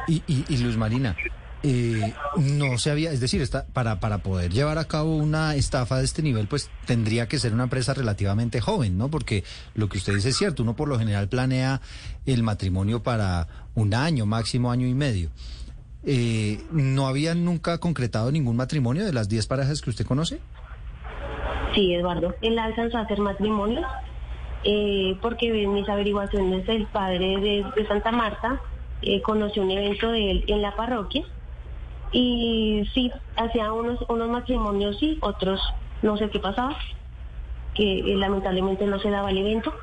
Y, 0.08 0.24
y, 0.25 0.46
y 0.50 0.58
Luz 0.58 0.75
Marina, 0.75 1.15
eh, 1.63 2.13
no 2.38 2.77
se 2.80 2.89
había, 2.89 3.12
es 3.12 3.20
decir, 3.20 3.41
está, 3.41 3.65
para, 3.68 4.00
para 4.00 4.20
poder 4.20 4.51
llevar 4.51 4.80
a 4.80 4.86
cabo 4.86 5.15
una 5.15 5.56
estafa 5.56 6.00
de 6.00 6.06
este 6.06 6.24
nivel, 6.24 6.48
pues 6.48 6.72
tendría 6.86 7.27
que 7.27 7.38
ser 7.38 7.53
una 7.53 7.63
empresa 7.63 7.94
relativamente 7.94 8.60
joven, 8.62 8.98
¿no? 8.98 9.10
Porque 9.10 9.44
lo 9.75 9.88
que 9.88 10.00
usted 10.00 10.15
dice 10.15 10.30
es 10.30 10.38
cierto, 10.38 10.63
uno 10.63 10.75
por 10.75 10.88
lo 10.88 10.98
general 10.98 11.27
planea 11.27 11.82
el 12.25 12.41
matrimonio 12.41 13.03
para 13.03 13.48
un 13.75 13.94
año, 13.94 14.25
máximo 14.25 14.72
año 14.72 14.88
y 14.88 14.96
medio. 14.96 15.30
Eh, 16.03 16.60
¿No 16.72 17.08
habían 17.08 17.46
nunca 17.46 17.77
concretado 17.77 18.32
ningún 18.32 18.56
matrimonio 18.56 19.06
de 19.06 19.13
las 19.13 19.30
10 19.30 19.46
parejas 19.46 19.82
que 19.82 19.91
usted 19.91 20.06
conoce? 20.06 20.39
Sí, 21.75 21.94
Eduardo. 21.94 22.36
Él 22.41 22.58
alcanzó 22.58 22.98
a 22.98 23.01
hacer 23.01 23.20
matrimonio 23.20 23.82
eh, 24.63 25.15
porque 25.22 25.48
en 25.63 25.74
mis 25.75 25.88
averiguaciones 25.88 26.68
el 26.68 26.88
padre 26.88 27.39
de, 27.39 27.65
de 27.75 27.88
Santa 27.88 28.12
Marta 28.12 28.60
eh, 29.03 29.22
conoció 29.22 29.62
un 29.62 29.72
evento 29.72 30.12
de 30.12 30.32
él 30.32 30.44
en 30.48 30.62
la 30.63 30.75
parroquia 30.75 31.24
y 32.12 32.89
sí, 32.94 33.12
hacía 33.36 33.72
unos, 33.72 34.00
unos 34.10 34.30
matrimonios, 34.30 34.98
sí, 35.00 35.18
otros 35.22 35.62
no 36.01 36.18
sé 36.18 36.30
qué 36.30 36.39
pasaba, 36.39 36.77
que 37.74 38.00
eh, 38.00 38.18
lamentablemente 38.18 38.86
no 38.86 39.00
se 39.00 39.10
daba 39.10 39.32
el 39.32 39.38
evento. 39.38 39.74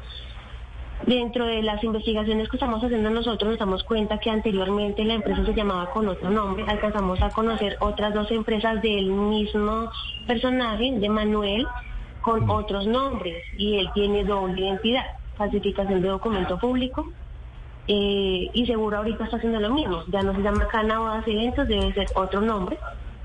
Dentro 1.07 1.47
de 1.47 1.63
las 1.63 1.83
investigaciones 1.85 2.49
que 2.49 2.57
estamos 2.57 2.83
haciendo 2.83 3.09
nosotros 3.09 3.51
nos 3.51 3.59
damos 3.59 3.85
cuenta 3.85 4.19
que 4.19 4.31
anteriormente 4.31 5.05
la 5.05 5.15
empresa 5.15 5.45
se 5.45 5.55
llamaba 5.55 5.91
con 5.91 6.09
otro 6.09 6.29
nombre. 6.29 6.65
Alcanzamos 6.67 7.23
a 7.23 7.31
conocer 7.31 7.77
otras 7.81 8.13
dos 8.15 8.31
empresas 8.33 8.83
del 8.83 9.07
mismo 9.07 9.91
personaje, 10.27 10.93
de 10.99 11.09
Manuel, 11.09 11.67
con 12.21 12.51
otros 12.51 12.87
nombres. 12.87 13.45
Y 13.57 13.79
él 13.79 13.89
tiene 13.95 14.25
doble 14.25 14.61
identidad, 14.61 15.07
falsificación 15.37 16.03
de 16.03 16.09
documento 16.09 16.59
público. 16.59 17.07
Eh, 17.89 18.51
y 18.53 18.67
seguro 18.67 18.99
ahorita 18.99 19.25
está 19.25 19.39
haciendo 19.39 19.61
lo 19.61 19.71
mismo. 19.71 20.05
Ya 20.09 20.23
no 20.23 20.35
se 20.35 20.43
llama 20.43 20.69
Cana 20.69 21.23
Eventos, 21.27 21.67
debe 21.67 21.93
ser 21.95 22.07
otro 22.15 22.41
nombre. 22.41 22.79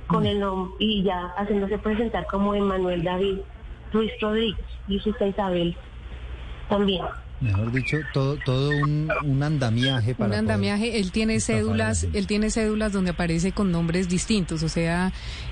con 0.08 0.25
el 0.25 0.39
nombre 0.39 0.75
y 0.79 1.01
ya 1.03 1.34
haciéndose 1.38 1.77
presentar 1.77 2.25
como 2.27 2.53
Emanuel 2.53 3.03
David 3.03 3.39
Ruiz 3.91 4.12
Rodríguez 4.20 4.65
y 4.88 5.00
su 5.00 5.10
Isabel 5.10 5.75
también. 6.70 7.05
Mejor 7.42 7.72
dicho, 7.72 7.98
todo, 8.13 8.38
todo 8.46 8.72
un, 8.72 9.12
un 9.24 9.44
andamiaje 9.44 10.16
para 10.16 10.25
Un 10.25 10.30
poder 10.30 10.40
andamiaje, 10.40 11.00
él 11.00 11.12
tiene 11.12 11.40
cédulas, 11.40 12.08
él 12.13 12.25
tiene 12.28 12.50
cédulas 12.50 12.94
donde 12.94 13.12
aparece 13.12 13.52
con 13.52 13.72
nombres 13.72 14.08
distintos, 14.08 14.63
o 14.63 14.70
sea, 14.70 15.12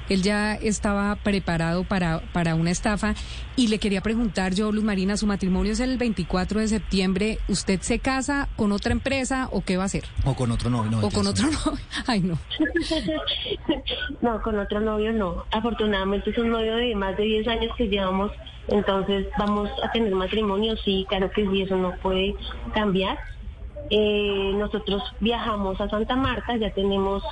él 0.10 0.22
ya 0.22 0.56
estaba 0.56 1.16
preparado 1.16 1.84
para, 1.84 2.22
para 2.34 2.56
una 2.56 2.72
estafa. 2.72 3.14
Y 3.56 3.68
le 3.68 3.80
quería 3.80 4.02
preguntar 4.02 4.54
yo, 4.54 4.72
Luz 4.72 4.84
Marina, 4.84 5.18
su 5.18 5.28
matrimonio 5.28 5.74
es 5.74 5.80
el 5.80 5.98
24 5.98 6.62
de 6.62 6.68
septiembre, 6.68 7.40
¿usted 7.48 7.82
se 7.82 8.00
casa 8.00 8.48
con 8.56 8.72
otra 8.72 8.92
empresa 8.92 9.50
o 9.52 9.62
qué 9.62 9.78
va 9.78 9.84
a 9.84 9.86
hacer? 9.88 10.06
O 10.26 10.34
con 10.34 10.52
otro 10.52 10.70
novio. 10.70 10.92
no, 10.92 11.08
o 11.08 11.12
con 11.12 11.28
otro 11.28 11.46
novio. 11.46 11.80
Ay, 12.08 12.22
no. 12.22 12.38
no, 14.22 14.42
con 14.42 14.58
otro 14.58 14.80
novio 14.80 15.14
no. 15.14 15.46
Afortunadamente 15.52 16.30
es 16.30 16.38
un 16.38 16.50
novio 16.50 16.76
de 16.76 16.96
más 16.96 17.18
de 17.18 17.24
10 17.24 17.48
años 17.48 17.72
que 17.78 17.88
llevamos, 17.88 18.32
entonces 18.68 19.28
vamos 19.38 19.70
a 19.84 19.92
tener 19.92 20.14
matrimonio, 20.14 20.76
sí, 20.78 21.06
claro 21.10 21.30
que 21.32 21.48
sí, 21.48 21.62
eso 21.72 21.78
no 21.78 21.96
puede 22.02 22.36
cambiar. 22.74 23.18
Eh, 23.90 24.52
nosotros 24.56 25.02
viajamos 25.20 25.80
a 25.82 25.90
Santa 25.90 26.16
Marta, 26.16 26.56
ya 26.56 26.70
tenemos 26.72 27.24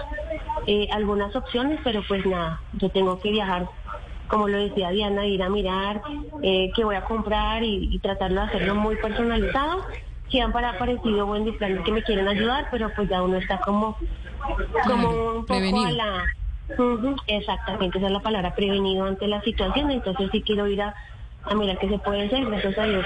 eh, 0.66 0.88
algunas 0.92 1.36
opciones, 1.36 1.80
pero 1.84 2.02
pues 2.08 2.26
nada, 2.26 2.62
yo 2.74 2.90
tengo 2.90 3.20
que 3.20 3.32
viajar, 3.32 3.68
como 4.28 4.48
lo 4.48 4.58
decía 4.58 4.90
Diana, 4.90 5.26
ir 5.26 5.44
a 5.44 5.50
mirar 5.50 6.02
eh, 6.42 6.72
qué 6.76 6.84
voy 6.84 6.96
a 6.96 7.04
comprar 7.06 7.64
y, 7.64 7.96
y 7.96 8.00
tratarlo 8.00 8.42
de 8.42 8.48
hacerlo 8.48 8.76
muy 8.76 8.96
personalizado. 8.96 9.86
Si 10.30 10.40
han 10.40 10.52
para 10.52 10.78
parecido 10.78 11.26
buen 11.26 11.58
plan 11.58 11.84
que 11.84 11.92
me 11.92 12.04
quieren 12.04 12.28
ayudar, 12.28 12.68
pero 12.70 12.92
pues 12.96 13.10
ya 13.10 13.22
uno 13.24 13.38
está 13.38 13.60
como, 13.60 13.98
como 14.86 15.10
un 15.10 15.34
poco 15.42 15.46
prevenido. 15.48 15.88
a 15.88 15.92
la... 15.92 16.24
Exactamente, 17.26 17.98
esa 17.98 18.08
es 18.08 18.14
la 18.14 18.20
palabra, 18.20 18.54
prevenido 18.54 19.06
ante 19.06 19.28
la 19.28 19.42
situación, 19.42 19.90
entonces 19.90 20.30
sí 20.32 20.44
quiero 20.44 20.68
ir 20.68 20.84
a, 20.84 20.94
a 21.46 21.56
mirar 21.56 21.80
qué 21.80 21.90
se 21.90 21.98
puede 21.98 22.28
hacer, 22.28 22.46
gracias 22.46 22.78
a 22.78 22.84
Dios. 22.84 23.06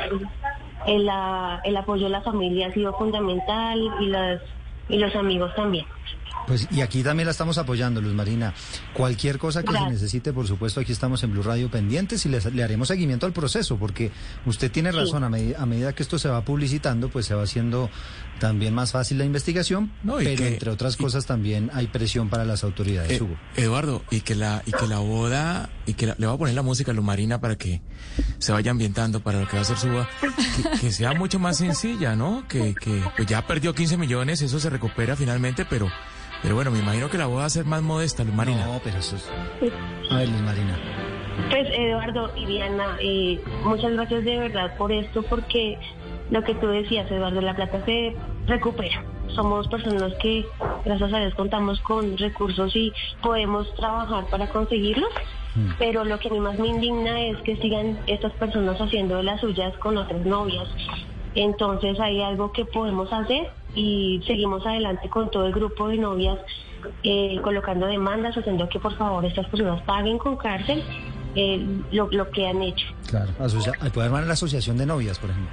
El, 0.88 1.08
ah, 1.10 1.62
el 1.64 1.78
apoyo 1.78 2.06
de 2.06 2.12
la 2.12 2.22
familia 2.22 2.68
ha 2.68 2.74
sido 2.74 2.94
fundamental 2.98 3.80
y, 4.00 4.08
las, 4.08 4.42
y 4.90 4.98
los 4.98 5.16
amigos 5.16 5.54
también. 5.56 5.86
Pues 6.48 6.68
y 6.72 6.82
aquí 6.82 7.04
también 7.04 7.26
la 7.26 7.32
estamos 7.32 7.58
apoyando, 7.58 8.02
Luz 8.02 8.14
Marina. 8.14 8.54
Cualquier 8.94 9.38
cosa 9.40 9.64
que 9.64 9.72
se 9.72 9.90
necesite, 9.90 10.34
por 10.34 10.48
supuesto, 10.48 10.80
aquí 10.82 10.92
estamos 10.92 11.24
en 11.24 11.32
Blue 11.32 11.42
Radio 11.44 11.70
pendientes 11.72 12.26
y 12.26 12.30
les- 12.30 12.46
le 12.54 12.64
haremos 12.64 12.90
seguimiento 12.90 13.26
al 13.26 13.32
proceso, 13.34 13.78
porque 13.78 14.12
usted 14.46 14.70
tiene 14.72 14.92
Sí. 14.92 14.98
razón, 14.98 15.24
a, 15.24 15.30
medi- 15.30 15.56
a 15.58 15.66
medida 15.66 15.94
que 15.94 16.04
esto 16.04 16.20
se 16.20 16.28
va 16.30 16.44
publicitando, 16.44 17.10
pues 17.10 17.26
se 17.26 17.34
va 17.34 17.44
haciendo 17.44 17.90
también 18.40 18.74
más 18.74 18.92
fácil 18.92 19.18
la 19.20 19.26
investigación, 19.26 19.92
No, 20.04 20.20
y 20.20 20.26
pero 20.26 20.38
que- 20.44 20.48
entre 20.50 20.70
otras 20.72 20.96
y- 20.96 21.04
cosas 21.04 21.26
también 21.26 21.70
hay 21.74 21.88
presión 21.88 22.30
para 22.30 22.44
las 22.44 22.64
autoridades, 22.64 23.12
Eh, 23.12 23.24
Hugo. 23.24 23.36
Eduardo, 23.56 24.04
y 24.12 24.22
que 24.22 24.36
la 24.36 24.64
y 24.66 24.72
que 24.72 24.86
la 24.88 25.00
boda 25.00 25.70
y 25.86 25.94
que 25.94 26.08
la- 26.08 26.16
le 26.18 26.26
voy 26.28 26.36
a 26.36 26.38
poner 26.40 26.56
la 26.56 26.62
música 26.62 26.92
a 26.92 26.94
Luz 26.94 27.06
Marina 27.06 27.40
para 27.40 27.56
que 27.58 27.82
se 28.40 28.52
vaya 28.52 28.72
ambientando 28.72 29.22
para 29.22 29.40
lo 29.40 29.48
que 29.48 29.56
va 29.56 29.62
a 29.62 29.66
ser 29.66 29.78
su 29.78 29.88
boda, 29.88 30.10
que, 30.22 30.80
que 30.82 30.92
sea 30.92 31.14
mucho 31.14 31.40
más 31.40 31.58
sencilla, 31.58 32.16
¿no? 32.16 32.46
Que, 32.50 32.76
que 32.76 33.02
pues 33.16 33.28
ya 33.28 33.46
perdió 33.48 33.74
15 33.74 33.96
millones, 33.98 34.42
eso 34.42 34.60
se 34.60 34.70
recupera 34.70 35.16
finalmente, 35.16 35.66
pero 35.66 35.90
pero 36.44 36.56
bueno, 36.56 36.72
me 36.72 36.80
imagino 36.80 37.10
que 37.10 37.18
la 37.18 37.26
va 37.26 37.46
a 37.46 37.50
ser 37.50 37.66
más 37.66 37.82
modesta, 37.82 38.24
Luz 38.26 38.36
Marina. 38.36 38.66
No, 38.66 38.82
pero 38.84 38.98
eso 38.98 39.16
es... 39.16 39.32
A 40.12 40.18
ver, 40.18 40.28
Luz 40.28 40.42
Marina. 40.42 40.78
Pues 41.50 41.68
Eduardo 41.72 42.32
y 42.36 42.46
Diana, 42.46 42.98
eh, 43.00 43.42
muchas 43.64 43.94
gracias 43.94 44.26
de 44.26 44.38
verdad 44.38 44.78
por 44.78 44.92
esto, 44.92 45.24
porque 45.24 45.80
lo 46.30 46.44
que 46.44 46.54
tú 46.56 46.68
decías, 46.68 47.10
Eduardo, 47.10 47.42
la 47.42 47.56
plata 47.56 47.84
se 47.86 48.16
recupera. 48.46 49.04
Somos 49.30 49.68
personas 49.70 50.14
que, 50.22 50.46
gracias 50.86 51.14
a 51.14 51.20
Dios, 51.20 51.34
contamos 51.36 51.80
con 51.80 52.18
recursos 52.18 52.76
y 52.76 52.92
podemos 53.22 53.74
trabajar 53.76 54.26
para 54.30 54.50
conseguirlos. 54.50 55.10
Pero 55.78 56.04
lo 56.04 56.18
que 56.18 56.30
a 56.30 56.32
mí 56.32 56.40
más 56.40 56.58
me 56.58 56.68
indigna 56.68 57.22
es 57.22 57.38
que 57.44 57.56
sigan 57.58 58.00
estas 58.08 58.32
personas 58.34 58.82
haciendo 58.82 59.18
de 59.18 59.24
las 59.24 59.40
suyas 59.40 59.76
con 59.78 59.98
otras 59.98 60.26
novias. 60.26 60.68
Entonces 61.36 62.00
hay 62.00 62.22
algo 62.22 62.52
que 62.52 62.66
podemos 62.66 63.12
hacer 63.14 63.52
y 63.76 64.22
seguimos 64.28 64.66
adelante 64.66 65.10
con 65.10 65.30
todo 65.32 65.46
el 65.48 65.54
grupo 65.54 65.88
de 65.88 65.98
novias 65.98 66.38
eh, 67.04 67.38
colocando 67.44 67.86
demandas, 67.88 68.36
haciendo 68.38 68.68
que 68.70 68.80
por 68.80 68.96
favor 68.98 69.24
estas 69.26 69.48
personas 69.48 69.82
paguen 69.84 70.18
con 70.18 70.36
cárcel 70.38 70.84
eh, 71.36 71.66
lo, 71.92 72.10
lo 72.12 72.30
que 72.30 72.46
han 72.48 72.62
hecho. 72.62 72.86
Claro, 73.08 73.32
asocia- 73.40 73.74
puede 73.94 74.08
armar 74.08 74.26
la 74.26 74.34
asociación 74.34 74.78
de 74.78 74.86
novias, 74.86 75.18
por 75.18 75.30
ejemplo. 75.32 75.52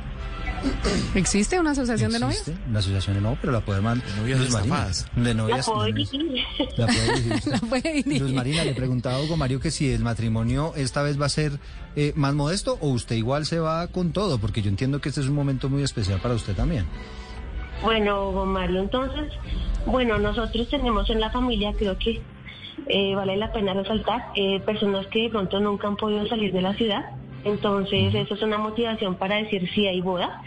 ¿Existe 1.15 1.59
una 1.59 1.71
asociación 1.71 2.13
de 2.13 2.19
novias? 2.19 2.41
¿Existe? 2.41 2.61
La 2.71 2.81
asociación 2.81 3.15
de 3.17 3.23
no, 3.23 3.37
pero 3.41 3.51
la 3.53 3.61
puede 3.61 3.79
armar 3.79 3.97
novias 4.19 4.41
Luz 4.41 4.51
Marina. 4.53 4.87
De 5.17 5.23
La 5.29 5.35
novias. 5.35 5.67
puedo 5.67 5.83
de 5.85 5.91
novias. 5.93 6.11
dirigir. 6.11 6.45
La 6.77 6.87
puede 6.87 7.15
dirigir. 7.23 7.53
La 7.53 7.59
puede 7.61 7.93
dirigir. 7.95 8.23
Luz 8.23 8.33
Marina, 8.35 8.65
le 8.65 8.75
preguntaba 8.75 9.17
a 9.17 9.23
Hugo 9.23 9.37
Mario 9.39 9.61
que 9.61 9.71
si 9.71 9.91
el 9.91 10.03
matrimonio 10.03 10.73
esta 10.77 11.03
vez 11.03 11.19
va 11.21 11.27
a 11.27 11.31
ser 11.31 11.53
eh, 11.97 12.13
más 12.15 12.35
modesto 12.35 12.77
o 12.83 12.89
usted 12.89 13.17
igual 13.17 13.47
se 13.47 13.59
va 13.59 13.87
con 13.89 14.13
todo, 14.13 14.39
porque 14.39 14.61
yo 14.61 14.69
entiendo 14.69 15.01
que 15.01 15.09
este 15.09 15.23
es 15.23 15.29
un 15.29 15.35
momento 15.35 15.71
muy 15.71 15.83
especial 15.83 16.21
para 16.21 16.35
usted 16.35 16.55
también. 16.55 16.85
Bueno, 17.83 18.29
Hugo 18.29 18.45
Mario, 18.45 18.81
entonces, 18.81 19.33
bueno, 19.87 20.19
nosotros 20.19 20.69
tenemos 20.69 21.09
en 21.09 21.21
la 21.21 21.31
familia, 21.31 21.73
creo 21.79 21.97
que 21.99 22.21
eh, 22.87 23.15
vale 23.15 23.37
la 23.37 23.53
pena 23.53 23.73
resaltar, 23.73 24.27
eh, 24.35 24.61
personas 24.61 25.07
que 25.07 25.23
de 25.23 25.31
pronto 25.31 25.61
nunca 25.61 25.89
han 25.89 25.97
podido 25.97 26.27
salir 26.27 26.53
de 26.53 26.61
la 26.61 26.75
ciudad. 26.75 27.11
Entonces, 27.45 28.15
eso 28.15 28.35
es 28.35 28.43
una 28.43 28.59
motivación 28.59 29.15
para 29.15 29.37
decir 29.37 29.69
si 29.75 29.87
hay 29.87 30.01
boda. 30.01 30.43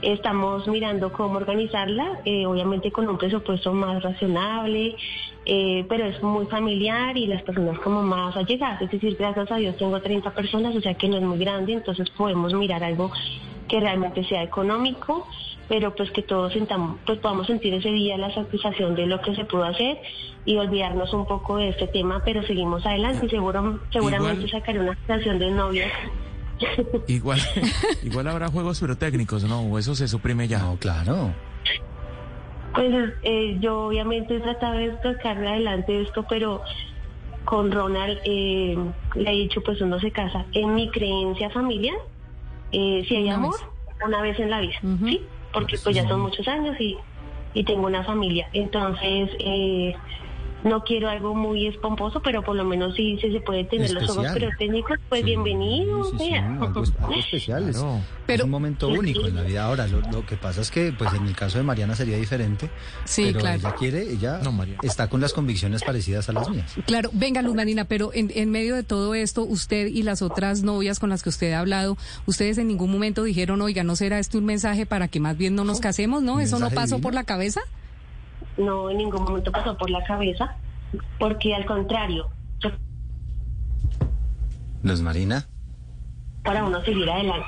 Estamos 0.00 0.66
mirando 0.68 1.12
cómo 1.12 1.36
organizarla, 1.36 2.20
eh, 2.24 2.46
obviamente 2.46 2.90
con 2.90 3.08
un 3.08 3.18
presupuesto 3.18 3.72
más 3.74 4.02
razonable, 4.02 4.96
eh, 5.44 5.84
pero 5.88 6.06
es 6.06 6.22
muy 6.22 6.46
familiar 6.46 7.16
y 7.18 7.26
las 7.26 7.42
personas 7.42 7.78
como 7.80 8.02
más 8.02 8.36
allegadas. 8.36 8.80
Es 8.80 8.90
decir, 8.90 9.16
gracias 9.18 9.50
a 9.50 9.56
Dios 9.56 9.76
tengo 9.76 10.00
30 10.00 10.30
personas, 10.30 10.74
o 10.74 10.80
sea 10.80 10.94
que 10.94 11.08
no 11.08 11.16
es 11.16 11.22
muy 11.22 11.38
grande, 11.38 11.74
entonces 11.74 12.08
podemos 12.10 12.54
mirar 12.54 12.82
algo 12.82 13.10
que 13.68 13.78
realmente 13.78 14.24
sea 14.24 14.42
económico, 14.42 15.26
pero 15.70 15.94
pues 15.94 16.10
que 16.10 16.22
todos 16.22 16.52
sintamos, 16.52 16.98
pues 17.06 17.20
podamos 17.20 17.46
sentir 17.46 17.72
ese 17.72 17.90
día 17.92 18.18
la 18.18 18.34
satisfacción 18.34 18.96
de 18.96 19.06
lo 19.06 19.20
que 19.22 19.36
se 19.36 19.44
pudo 19.44 19.62
hacer 19.64 19.98
y 20.44 20.56
olvidarnos 20.56 21.14
un 21.14 21.26
poco 21.26 21.58
de 21.58 21.68
este 21.68 21.86
tema, 21.86 22.20
pero 22.24 22.42
seguimos 22.42 22.84
adelante 22.84 23.26
y 23.26 23.30
seguro, 23.30 23.78
seguramente 23.92 24.46
Igual- 24.46 24.50
sacaré 24.50 24.80
una 24.80 24.96
situación 24.96 25.38
de 25.38 25.50
novios. 25.52 25.88
Igual 27.06 27.38
igual 28.02 28.26
habrá 28.26 28.48
juegos 28.48 28.80
pirotécnicos, 28.80 29.44
¿no? 29.44 29.60
O 29.62 29.78
eso 29.78 29.94
se 29.94 30.08
suprime 30.08 30.48
ya. 30.48 30.58
No, 30.58 30.76
claro. 30.76 31.32
Pues 32.74 32.92
eh, 33.22 33.56
yo 33.60 33.86
obviamente 33.86 34.36
he 34.36 34.40
tratado 34.40 34.74
de 34.76 34.96
sacarle 35.02 35.48
adelante 35.48 36.02
esto, 36.02 36.24
pero 36.28 36.62
con 37.44 37.70
Ronald 37.70 38.18
eh, 38.24 38.76
le 39.14 39.30
he 39.30 39.34
dicho, 39.34 39.60
pues 39.62 39.80
uno 39.80 40.00
se 40.00 40.10
casa. 40.10 40.46
En 40.52 40.74
mi 40.74 40.90
creencia 40.90 41.48
familiar, 41.50 41.96
eh, 42.72 43.04
si 43.08 43.14
hay 43.16 43.24
Una 43.26 43.34
amor, 43.36 43.52
vez. 43.54 44.06
una 44.06 44.20
vez 44.22 44.38
en 44.40 44.50
la 44.50 44.60
vida. 44.60 44.74
¿sí? 45.04 45.22
Porque 45.52 45.76
pues 45.82 45.96
ya 45.96 46.06
son 46.06 46.20
muchos 46.20 46.46
años 46.48 46.76
y, 46.80 46.96
y 47.54 47.64
tengo 47.64 47.86
una 47.86 48.04
familia. 48.04 48.48
Entonces, 48.52 49.30
eh, 49.38 49.94
no 50.64 50.82
quiero 50.84 51.08
algo 51.08 51.34
muy 51.34 51.66
espomposo, 51.66 52.20
pero 52.22 52.42
por 52.42 52.54
lo 52.56 52.64
menos 52.64 52.94
si, 52.94 53.16
si 53.18 53.32
se 53.32 53.40
puede 53.40 53.64
tener 53.64 53.90
los 53.92 54.10
ojos 54.10 54.26
Especial. 54.26 54.52
técnicos, 54.58 54.98
pues 55.08 55.20
Sí, 55.22 55.26
bienvenido. 55.26 56.04
sí, 56.04 56.10
sí, 56.18 56.28
sea. 56.30 56.46
algo, 56.46 56.82
es- 56.82 56.92
algo 57.00 57.14
especial. 57.14 57.68
es- 57.68 57.76
Claro. 57.76 57.96
Es, 57.96 58.02
Pero- 58.26 58.44
un 58.44 58.50
momento 58.50 58.88
único 58.88 59.26
en 59.26 59.34
la 59.34 59.42
vida. 59.42 59.64
Ahora, 59.64 59.86
lo, 59.88 60.00
lo 60.12 60.24
que 60.24 60.36
pasa 60.36 60.60
es 60.60 60.70
que, 60.70 60.92
pues 60.92 61.12
en 61.14 61.26
el 61.26 61.34
caso 61.34 61.58
de 61.58 61.64
Mariana 61.64 61.96
sería 61.96 62.16
diferente. 62.16 62.70
Sí, 63.04 63.24
pero 63.26 63.40
claro. 63.40 63.58
ella 63.58 63.74
quiere, 63.74 64.02
ella 64.12 64.40
No, 64.44 64.52
Mariana. 64.52 64.80
está 64.84 65.08
con 65.08 65.20
las 65.20 65.32
convicciones 65.32 65.82
parecidas 65.82 66.28
a 66.28 66.32
las 66.32 66.48
mías. 66.48 66.72
Claro, 66.86 67.10
venga 67.12 67.42
Luz 67.42 67.54
Marina, 67.56 67.86
pero 67.86 68.10
en, 68.14 68.30
en 68.34 68.50
medio 68.50 68.76
de 68.76 68.84
todo 68.84 69.14
esto, 69.14 69.42
usted 69.42 69.88
y 69.88 70.02
las 70.04 70.22
otras 70.22 70.62
novias 70.62 71.00
con 71.00 71.10
las 71.10 71.22
que 71.24 71.28
usted 71.30 71.52
ha 71.54 71.58
hablado, 71.60 71.96
ustedes 72.26 72.58
en 72.58 72.68
ningún 72.68 72.92
momento 72.92 73.24
dijeron, 73.24 73.60
oiga, 73.62 73.82
¿no 73.82 73.96
será 73.96 74.18
este 74.20 74.38
un 74.38 74.44
mensaje 74.44 74.86
para 74.86 75.08
que 75.08 75.18
más 75.20 75.36
bien 75.36 75.54
no 75.56 75.64
nos 75.64 75.80
casemos? 75.80 76.22
¿No? 76.22 76.34
¿Un 76.34 76.40
¿Eso 76.42 76.58
no 76.60 76.70
pasó 76.70 76.96
divino? 76.96 77.00
por 77.02 77.14
la 77.14 77.24
cabeza? 77.24 77.60
No, 78.60 78.90
en 78.90 78.98
ningún 78.98 79.22
momento 79.24 79.50
pasó 79.50 79.76
por 79.76 79.90
la 79.90 80.02
cabeza, 80.04 80.56
porque 81.18 81.54
al 81.54 81.64
contrario, 81.66 82.28
yo- 82.60 82.70
Luz 84.82 85.00
Marina. 85.00 85.46
para 86.42 86.64
uno 86.64 86.82
seguir 86.84 87.08
adelante. 87.08 87.46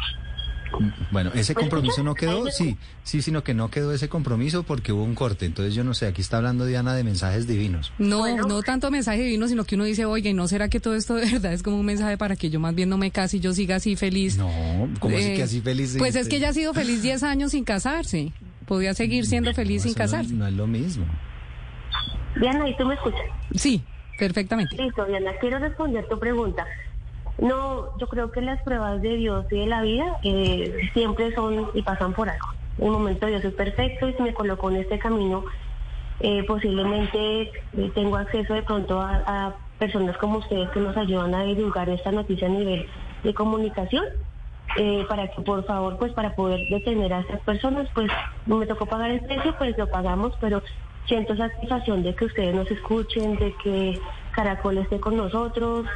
Bueno, 1.11 1.31
ese 1.35 1.55
¿Me 1.55 1.61
compromiso 1.61 2.03
no 2.03 2.15
quedó, 2.15 2.47
sí, 2.51 2.79
sí, 3.05 3.21
sino 3.21 3.45
que 3.45 3.53
no 3.53 3.71
quedó 3.71 3.93
ese 3.93 4.09
compromiso 4.09 4.63
porque 4.63 4.91
hubo 4.93 5.05
un 5.05 5.15
corte. 5.15 5.45
Entonces 5.45 5.75
yo 5.75 5.85
no 5.85 5.93
sé, 5.93 6.07
aquí 6.07 6.23
está 6.23 6.39
hablando 6.39 6.65
Diana 6.65 6.95
de 6.95 7.05
mensajes 7.05 7.47
divinos. 7.47 7.93
No, 7.99 8.21
Bueno. 8.21 8.47
no 8.47 8.63
tanto 8.63 8.91
mensaje 8.91 9.23
divino, 9.23 9.49
sino 9.49 9.65
que 9.65 9.75
uno 9.75 9.85
dice, 9.85 10.05
¿y 10.25 10.33
no 10.33 10.49
será 10.49 10.69
que 10.71 10.81
todo 10.81 10.95
esto 10.95 11.15
de 11.15 11.31
verdad 11.31 11.53
es 11.53 11.63
como 11.63 11.79
un 11.79 11.85
mensaje 11.85 12.17
para 12.17 12.37
que 12.37 12.49
yo 12.49 12.59
más 12.59 12.75
bien 12.75 12.89
no 12.89 12.97
me 12.97 13.11
case 13.11 13.37
y 13.37 13.41
yo 13.41 13.53
siga 13.53 13.77
así 13.77 13.97
feliz? 13.97 14.39
No, 14.39 14.49
¿cómo 14.99 15.17
así 15.19 15.27
Eh, 15.29 15.35
que 15.37 15.43
así 15.43 15.61
feliz? 15.61 15.95
Pues 15.99 16.17
es 16.17 16.27
que 16.29 16.37
ella 16.37 16.49
ha 16.49 16.53
sido 16.55 16.73
feliz 16.73 17.03
10 17.03 17.23
años 17.23 17.51
sin 17.51 17.65
casarse. 17.65 18.33
Podía 18.67 18.95
seguir 18.95 19.25
siendo 19.27 19.53
feliz 19.55 19.79
no, 19.79 19.83
sin 19.83 19.93
no- 19.93 19.99
casarse. 19.99 20.35
No, 20.35 20.47
es 20.47 20.55
lo 20.55 20.67
mismo. 20.67 21.05
Diana, 22.37 22.69
¿y 22.69 22.77
tú 22.77 22.87
me 22.87 22.95
escuchas? 22.95 23.21
Sí, 23.55 23.83
perfectamente. 24.17 24.77
Listo, 24.77 25.05
Diana, 25.05 25.33
quiero 25.41 25.59
responder 25.59 26.07
tu 26.09 26.19
pregunta. 26.19 26.67
No, 27.39 27.97
yo 27.99 28.07
creo 28.09 28.31
que 28.31 28.41
las 28.41 28.61
pruebas 28.63 29.03
de 29.03 29.17
Dios 29.17 29.47
y 29.51 29.59
de 29.59 29.67
la 29.67 29.83
vida 29.83 30.05
eh, 30.23 30.89
siempre 30.95 31.35
son 31.35 31.69
y 31.75 31.83
pasan 31.83 32.13
por 32.15 32.29
algo. 32.29 32.47
En 32.79 32.87
un 32.87 32.93
momento 32.93 33.27
Dios 33.27 33.45
es 33.45 33.55
perfecto 33.55 34.09
y 34.09 34.15
si 34.15 34.23
me 34.23 34.33
colocó 34.35 34.71
en 34.71 34.77
este 34.77 34.99
camino, 34.99 35.45
eh, 36.21 36.45
posiblemente 36.45 37.43
eh, 37.43 37.91
tengo 37.95 38.17
acceso 38.17 38.55
de 38.55 38.63
pronto 38.63 39.01
a, 39.01 39.23
a 39.27 39.57
personas 39.79 40.17
como 40.19 40.39
ustedes 40.39 40.71
que 40.71 40.81
nos 40.81 40.97
ayudan 40.97 41.35
a 41.35 41.43
divulgar 41.45 41.89
esta 41.91 42.13
noticia 42.13 42.47
a 42.47 42.51
nivel 42.51 42.87
de 43.25 43.35
comunicación. 43.35 44.05
Eh, 44.77 45.05
para 45.09 45.29
que 45.29 45.43
por 45.43 45.65
favor, 45.65 45.99
pues 45.99 46.13
para 46.13 46.35
poder 46.35 46.69
detener 46.69 47.13
a 47.13 47.21
estas 47.21 47.41
personas, 47.41 47.89
pues 47.95 48.11
me 48.47 48.67
tocó 48.67 48.87
pagar 48.87 49.11
el 49.11 49.21
precio, 49.21 49.55
pues 49.59 49.77
lo 49.77 49.89
pagamos, 49.89 50.35
pero 50.41 50.63
siento 51.07 51.37
satisfacción 51.37 52.03
de 52.03 52.15
que 52.15 52.27
ustedes 52.27 52.55
nos 52.55 52.71
escuchen, 52.71 53.37
de 53.37 53.55
que 53.63 54.01
Caracol 54.33 54.79
esté 54.79 55.01
con 55.01 55.17
nosotros 55.17 55.87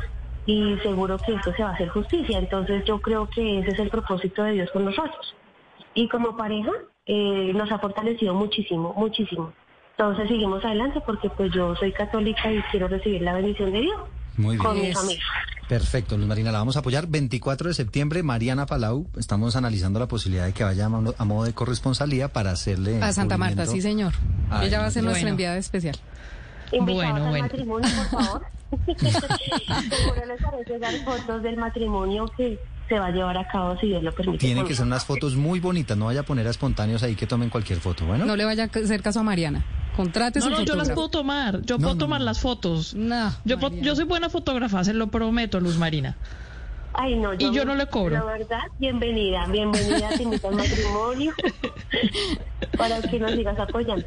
y 0.45 0.77
seguro 0.83 1.19
que 1.19 1.35
esto 1.35 1.53
se 1.55 1.62
va 1.62 1.71
a 1.71 1.73
hacer 1.75 1.89
justicia. 1.89 2.39
Entonces 2.39 2.85
yo 2.85 3.01
creo 3.01 3.29
que 3.29 3.61
ese 3.61 3.71
es 3.71 3.79
el 3.79 3.89
propósito 3.89 4.43
de 4.43 4.53
Dios 4.53 4.71
con 4.71 4.85
nosotros. 4.85 5.35
Y 5.95 6.09
como 6.09 6.37
pareja 6.37 6.73
eh, 7.07 7.53
nos 7.55 7.71
ha 7.73 7.79
fortalecido 7.79 8.35
muchísimo, 8.35 8.93
muchísimo. 8.97 9.53
Entonces 9.93 10.29
seguimos 10.29 10.62
adelante 10.65 11.01
porque 11.07 11.31
pues 11.31 11.51
yo 11.53 11.75
soy 11.77 11.93
católica 11.93 12.53
y 12.53 12.61
quiero 12.71 12.89
recibir 12.89 13.23
la 13.23 13.35
bendición 13.35 13.73
de 13.73 13.81
Dios 13.81 14.01
Muy 14.37 14.57
con 14.57 14.75
bien. 14.81 14.94
Perfecto, 15.68 16.16
Luz 16.16 16.29
Marina, 16.29 16.53
la 16.53 16.59
vamos 16.59 16.77
a 16.77 16.81
apoyar. 16.81 17.09
24 17.09 17.68
de 17.68 17.75
septiembre, 17.75 18.22
Mariana 18.22 18.66
Palau. 18.66 19.09
Estamos 19.18 19.57
analizando 19.57 19.99
la 19.99 20.07
posibilidad 20.07 20.46
de 20.46 20.53
que 20.53 20.62
vaya 20.62 20.87
a 20.87 21.25
modo, 21.25 21.44
de 21.44 21.53
corresponsalía 21.55 22.29
para 22.33 22.53
hacerle. 22.53 23.03
A 23.03 23.12
Santa 23.12 23.37
Marta, 23.37 23.66
sí, 23.66 23.83
señor. 23.83 24.14
Ay, 24.49 24.68
Ella 24.68 24.81
va 24.81 24.87
a 24.87 24.90
ser 24.90 25.03
nuestra 25.03 25.29
enviada 25.29 25.57
especial. 25.57 25.96
Invitados 26.70 27.12
Bueno, 27.12 27.16
al 27.16 27.31
bueno. 27.31 27.44
matrimonio, 27.44 27.88
por 27.96 28.22
favor. 28.22 28.46
Les 28.96 30.44
haré 30.44 30.64
llegar 30.68 30.94
fotos 31.05 31.42
del 31.42 31.57
matrimonio 31.57 32.31
que 32.37 32.59
se 32.88 32.99
va 32.99 33.07
a 33.07 33.11
llevar 33.11 33.37
a 33.37 33.46
cabo 33.49 33.77
si 33.79 33.88
Dios 33.88 34.03
lo 34.03 34.12
permite. 34.14 34.38
Tienen 34.38 34.66
que 34.66 34.75
ser 34.75 34.87
unas 34.87 35.05
fotos 35.05 35.35
muy 35.37 35.61
bonitas, 35.61 35.96
no 35.96 36.07
vaya 36.07 36.20
a 36.20 36.22
poner 36.25 36.46
a 36.46 36.51
espontáneos 36.51 37.03
ahí 37.03 37.14
que 37.16 37.27
tomen 37.27 37.51
cualquier 37.51 37.81
foto, 37.81 38.07
¿bueno? 38.07 38.25
No 38.25 38.37
le 38.37 38.44
vaya 38.44 38.64
a 38.64 38.79
hacer 38.79 39.03
caso 39.03 39.20
a 39.20 39.22
Mariana. 39.22 39.64
Contrate 39.96 40.40
No, 40.40 40.51
no, 40.51 40.62
yo 40.62 40.77
las 40.77 40.90
puedo 40.90 41.09
tomar. 41.09 41.62
Yo 41.62 41.77
No, 41.77 41.83
puedo 41.83 41.94
no, 41.94 41.99
tomar 41.99 42.20
no. 42.20 42.27
las 42.27 42.40
fotos. 42.40 42.94
No, 42.94 43.33
Yo, 43.44 43.57
yo 43.81 43.96
soy 43.96 44.05
buena 44.05 44.29
fotógrafa, 44.29 44.85
se 44.85 44.92
lo 44.94 45.07
prometo, 45.09 45.59
Luz 45.59 45.79
Marina. 45.79 46.16
Ay, 46.99 47.14
no, 47.16 47.35
Y 47.35 47.51
yo 47.53 47.64
no 47.64 47.75
le 47.75 47.87
cobro. 47.87 48.14
La 48.16 48.25
verdad, 48.25 48.61
bienvenida, 48.79 49.46
bienvenida, 49.46 50.09
te 50.16 50.22
invito 50.22 50.49
al 50.49 50.55
matrimonio 50.55 51.33
para 52.79 53.01
que 53.03 53.18
nos 53.18 53.33
sigas 53.33 53.59
apoyando. 53.59 54.07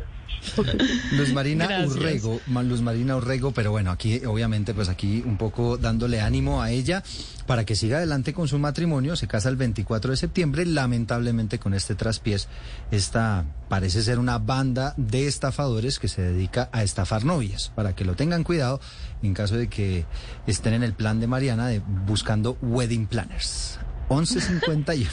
Luz 1.12 1.34
Marina 1.34 1.68
Gracias. 1.68 1.96
Urrego, 1.96 2.42
Luz 2.64 2.82
Marina 2.82 3.16
Urrego, 3.16 3.52
pero 3.52 3.72
bueno, 3.72 3.92
aquí 3.92 4.22
obviamente 4.26 4.74
pues 4.74 4.90
aquí 4.90 5.24
un 5.26 5.38
poco 5.38 5.78
dándole 5.78 6.22
ánimo 6.22 6.62
a 6.62 6.72
ella 6.72 7.04
para 7.46 7.66
que 7.66 7.76
siga 7.76 7.98
adelante 7.98 8.34
con 8.34 8.48
su 8.48 8.60
matrimonio, 8.60 9.16
se 9.16 9.28
casa 9.28 9.50
el 9.50 9.56
24 9.56 10.12
de 10.12 10.18
septiembre, 10.18 10.66
lamentablemente 10.66 11.58
con 11.58 11.74
este 11.74 11.96
traspiés, 11.96 12.48
esta 12.92 13.46
parece 13.68 14.04
ser 14.04 14.20
una 14.20 14.38
banda 14.38 14.94
de 14.98 15.28
estafadores 15.28 15.98
que 15.98 16.08
se 16.08 16.22
dedica 16.22 16.70
a 16.72 16.84
estafar 16.84 17.26
novias, 17.26 17.72
para 17.74 17.96
que 17.96 18.06
lo 18.06 18.16
tengan 18.16 18.44
cuidado 18.44 18.80
en 19.24 19.34
caso 19.34 19.56
de 19.56 19.68
que 19.68 20.06
estén 20.46 20.74
en 20.74 20.84
el 20.84 20.94
plan 20.94 21.20
de 21.20 21.28
Mariana 21.28 21.68
de 21.68 21.80
buscando 21.80 22.58
wedding 22.62 23.08
planners. 23.08 23.80
1151. 24.10 25.10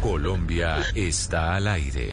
Colombia 0.00 0.82
está 0.94 1.56
al 1.56 1.68
aire. 1.68 2.12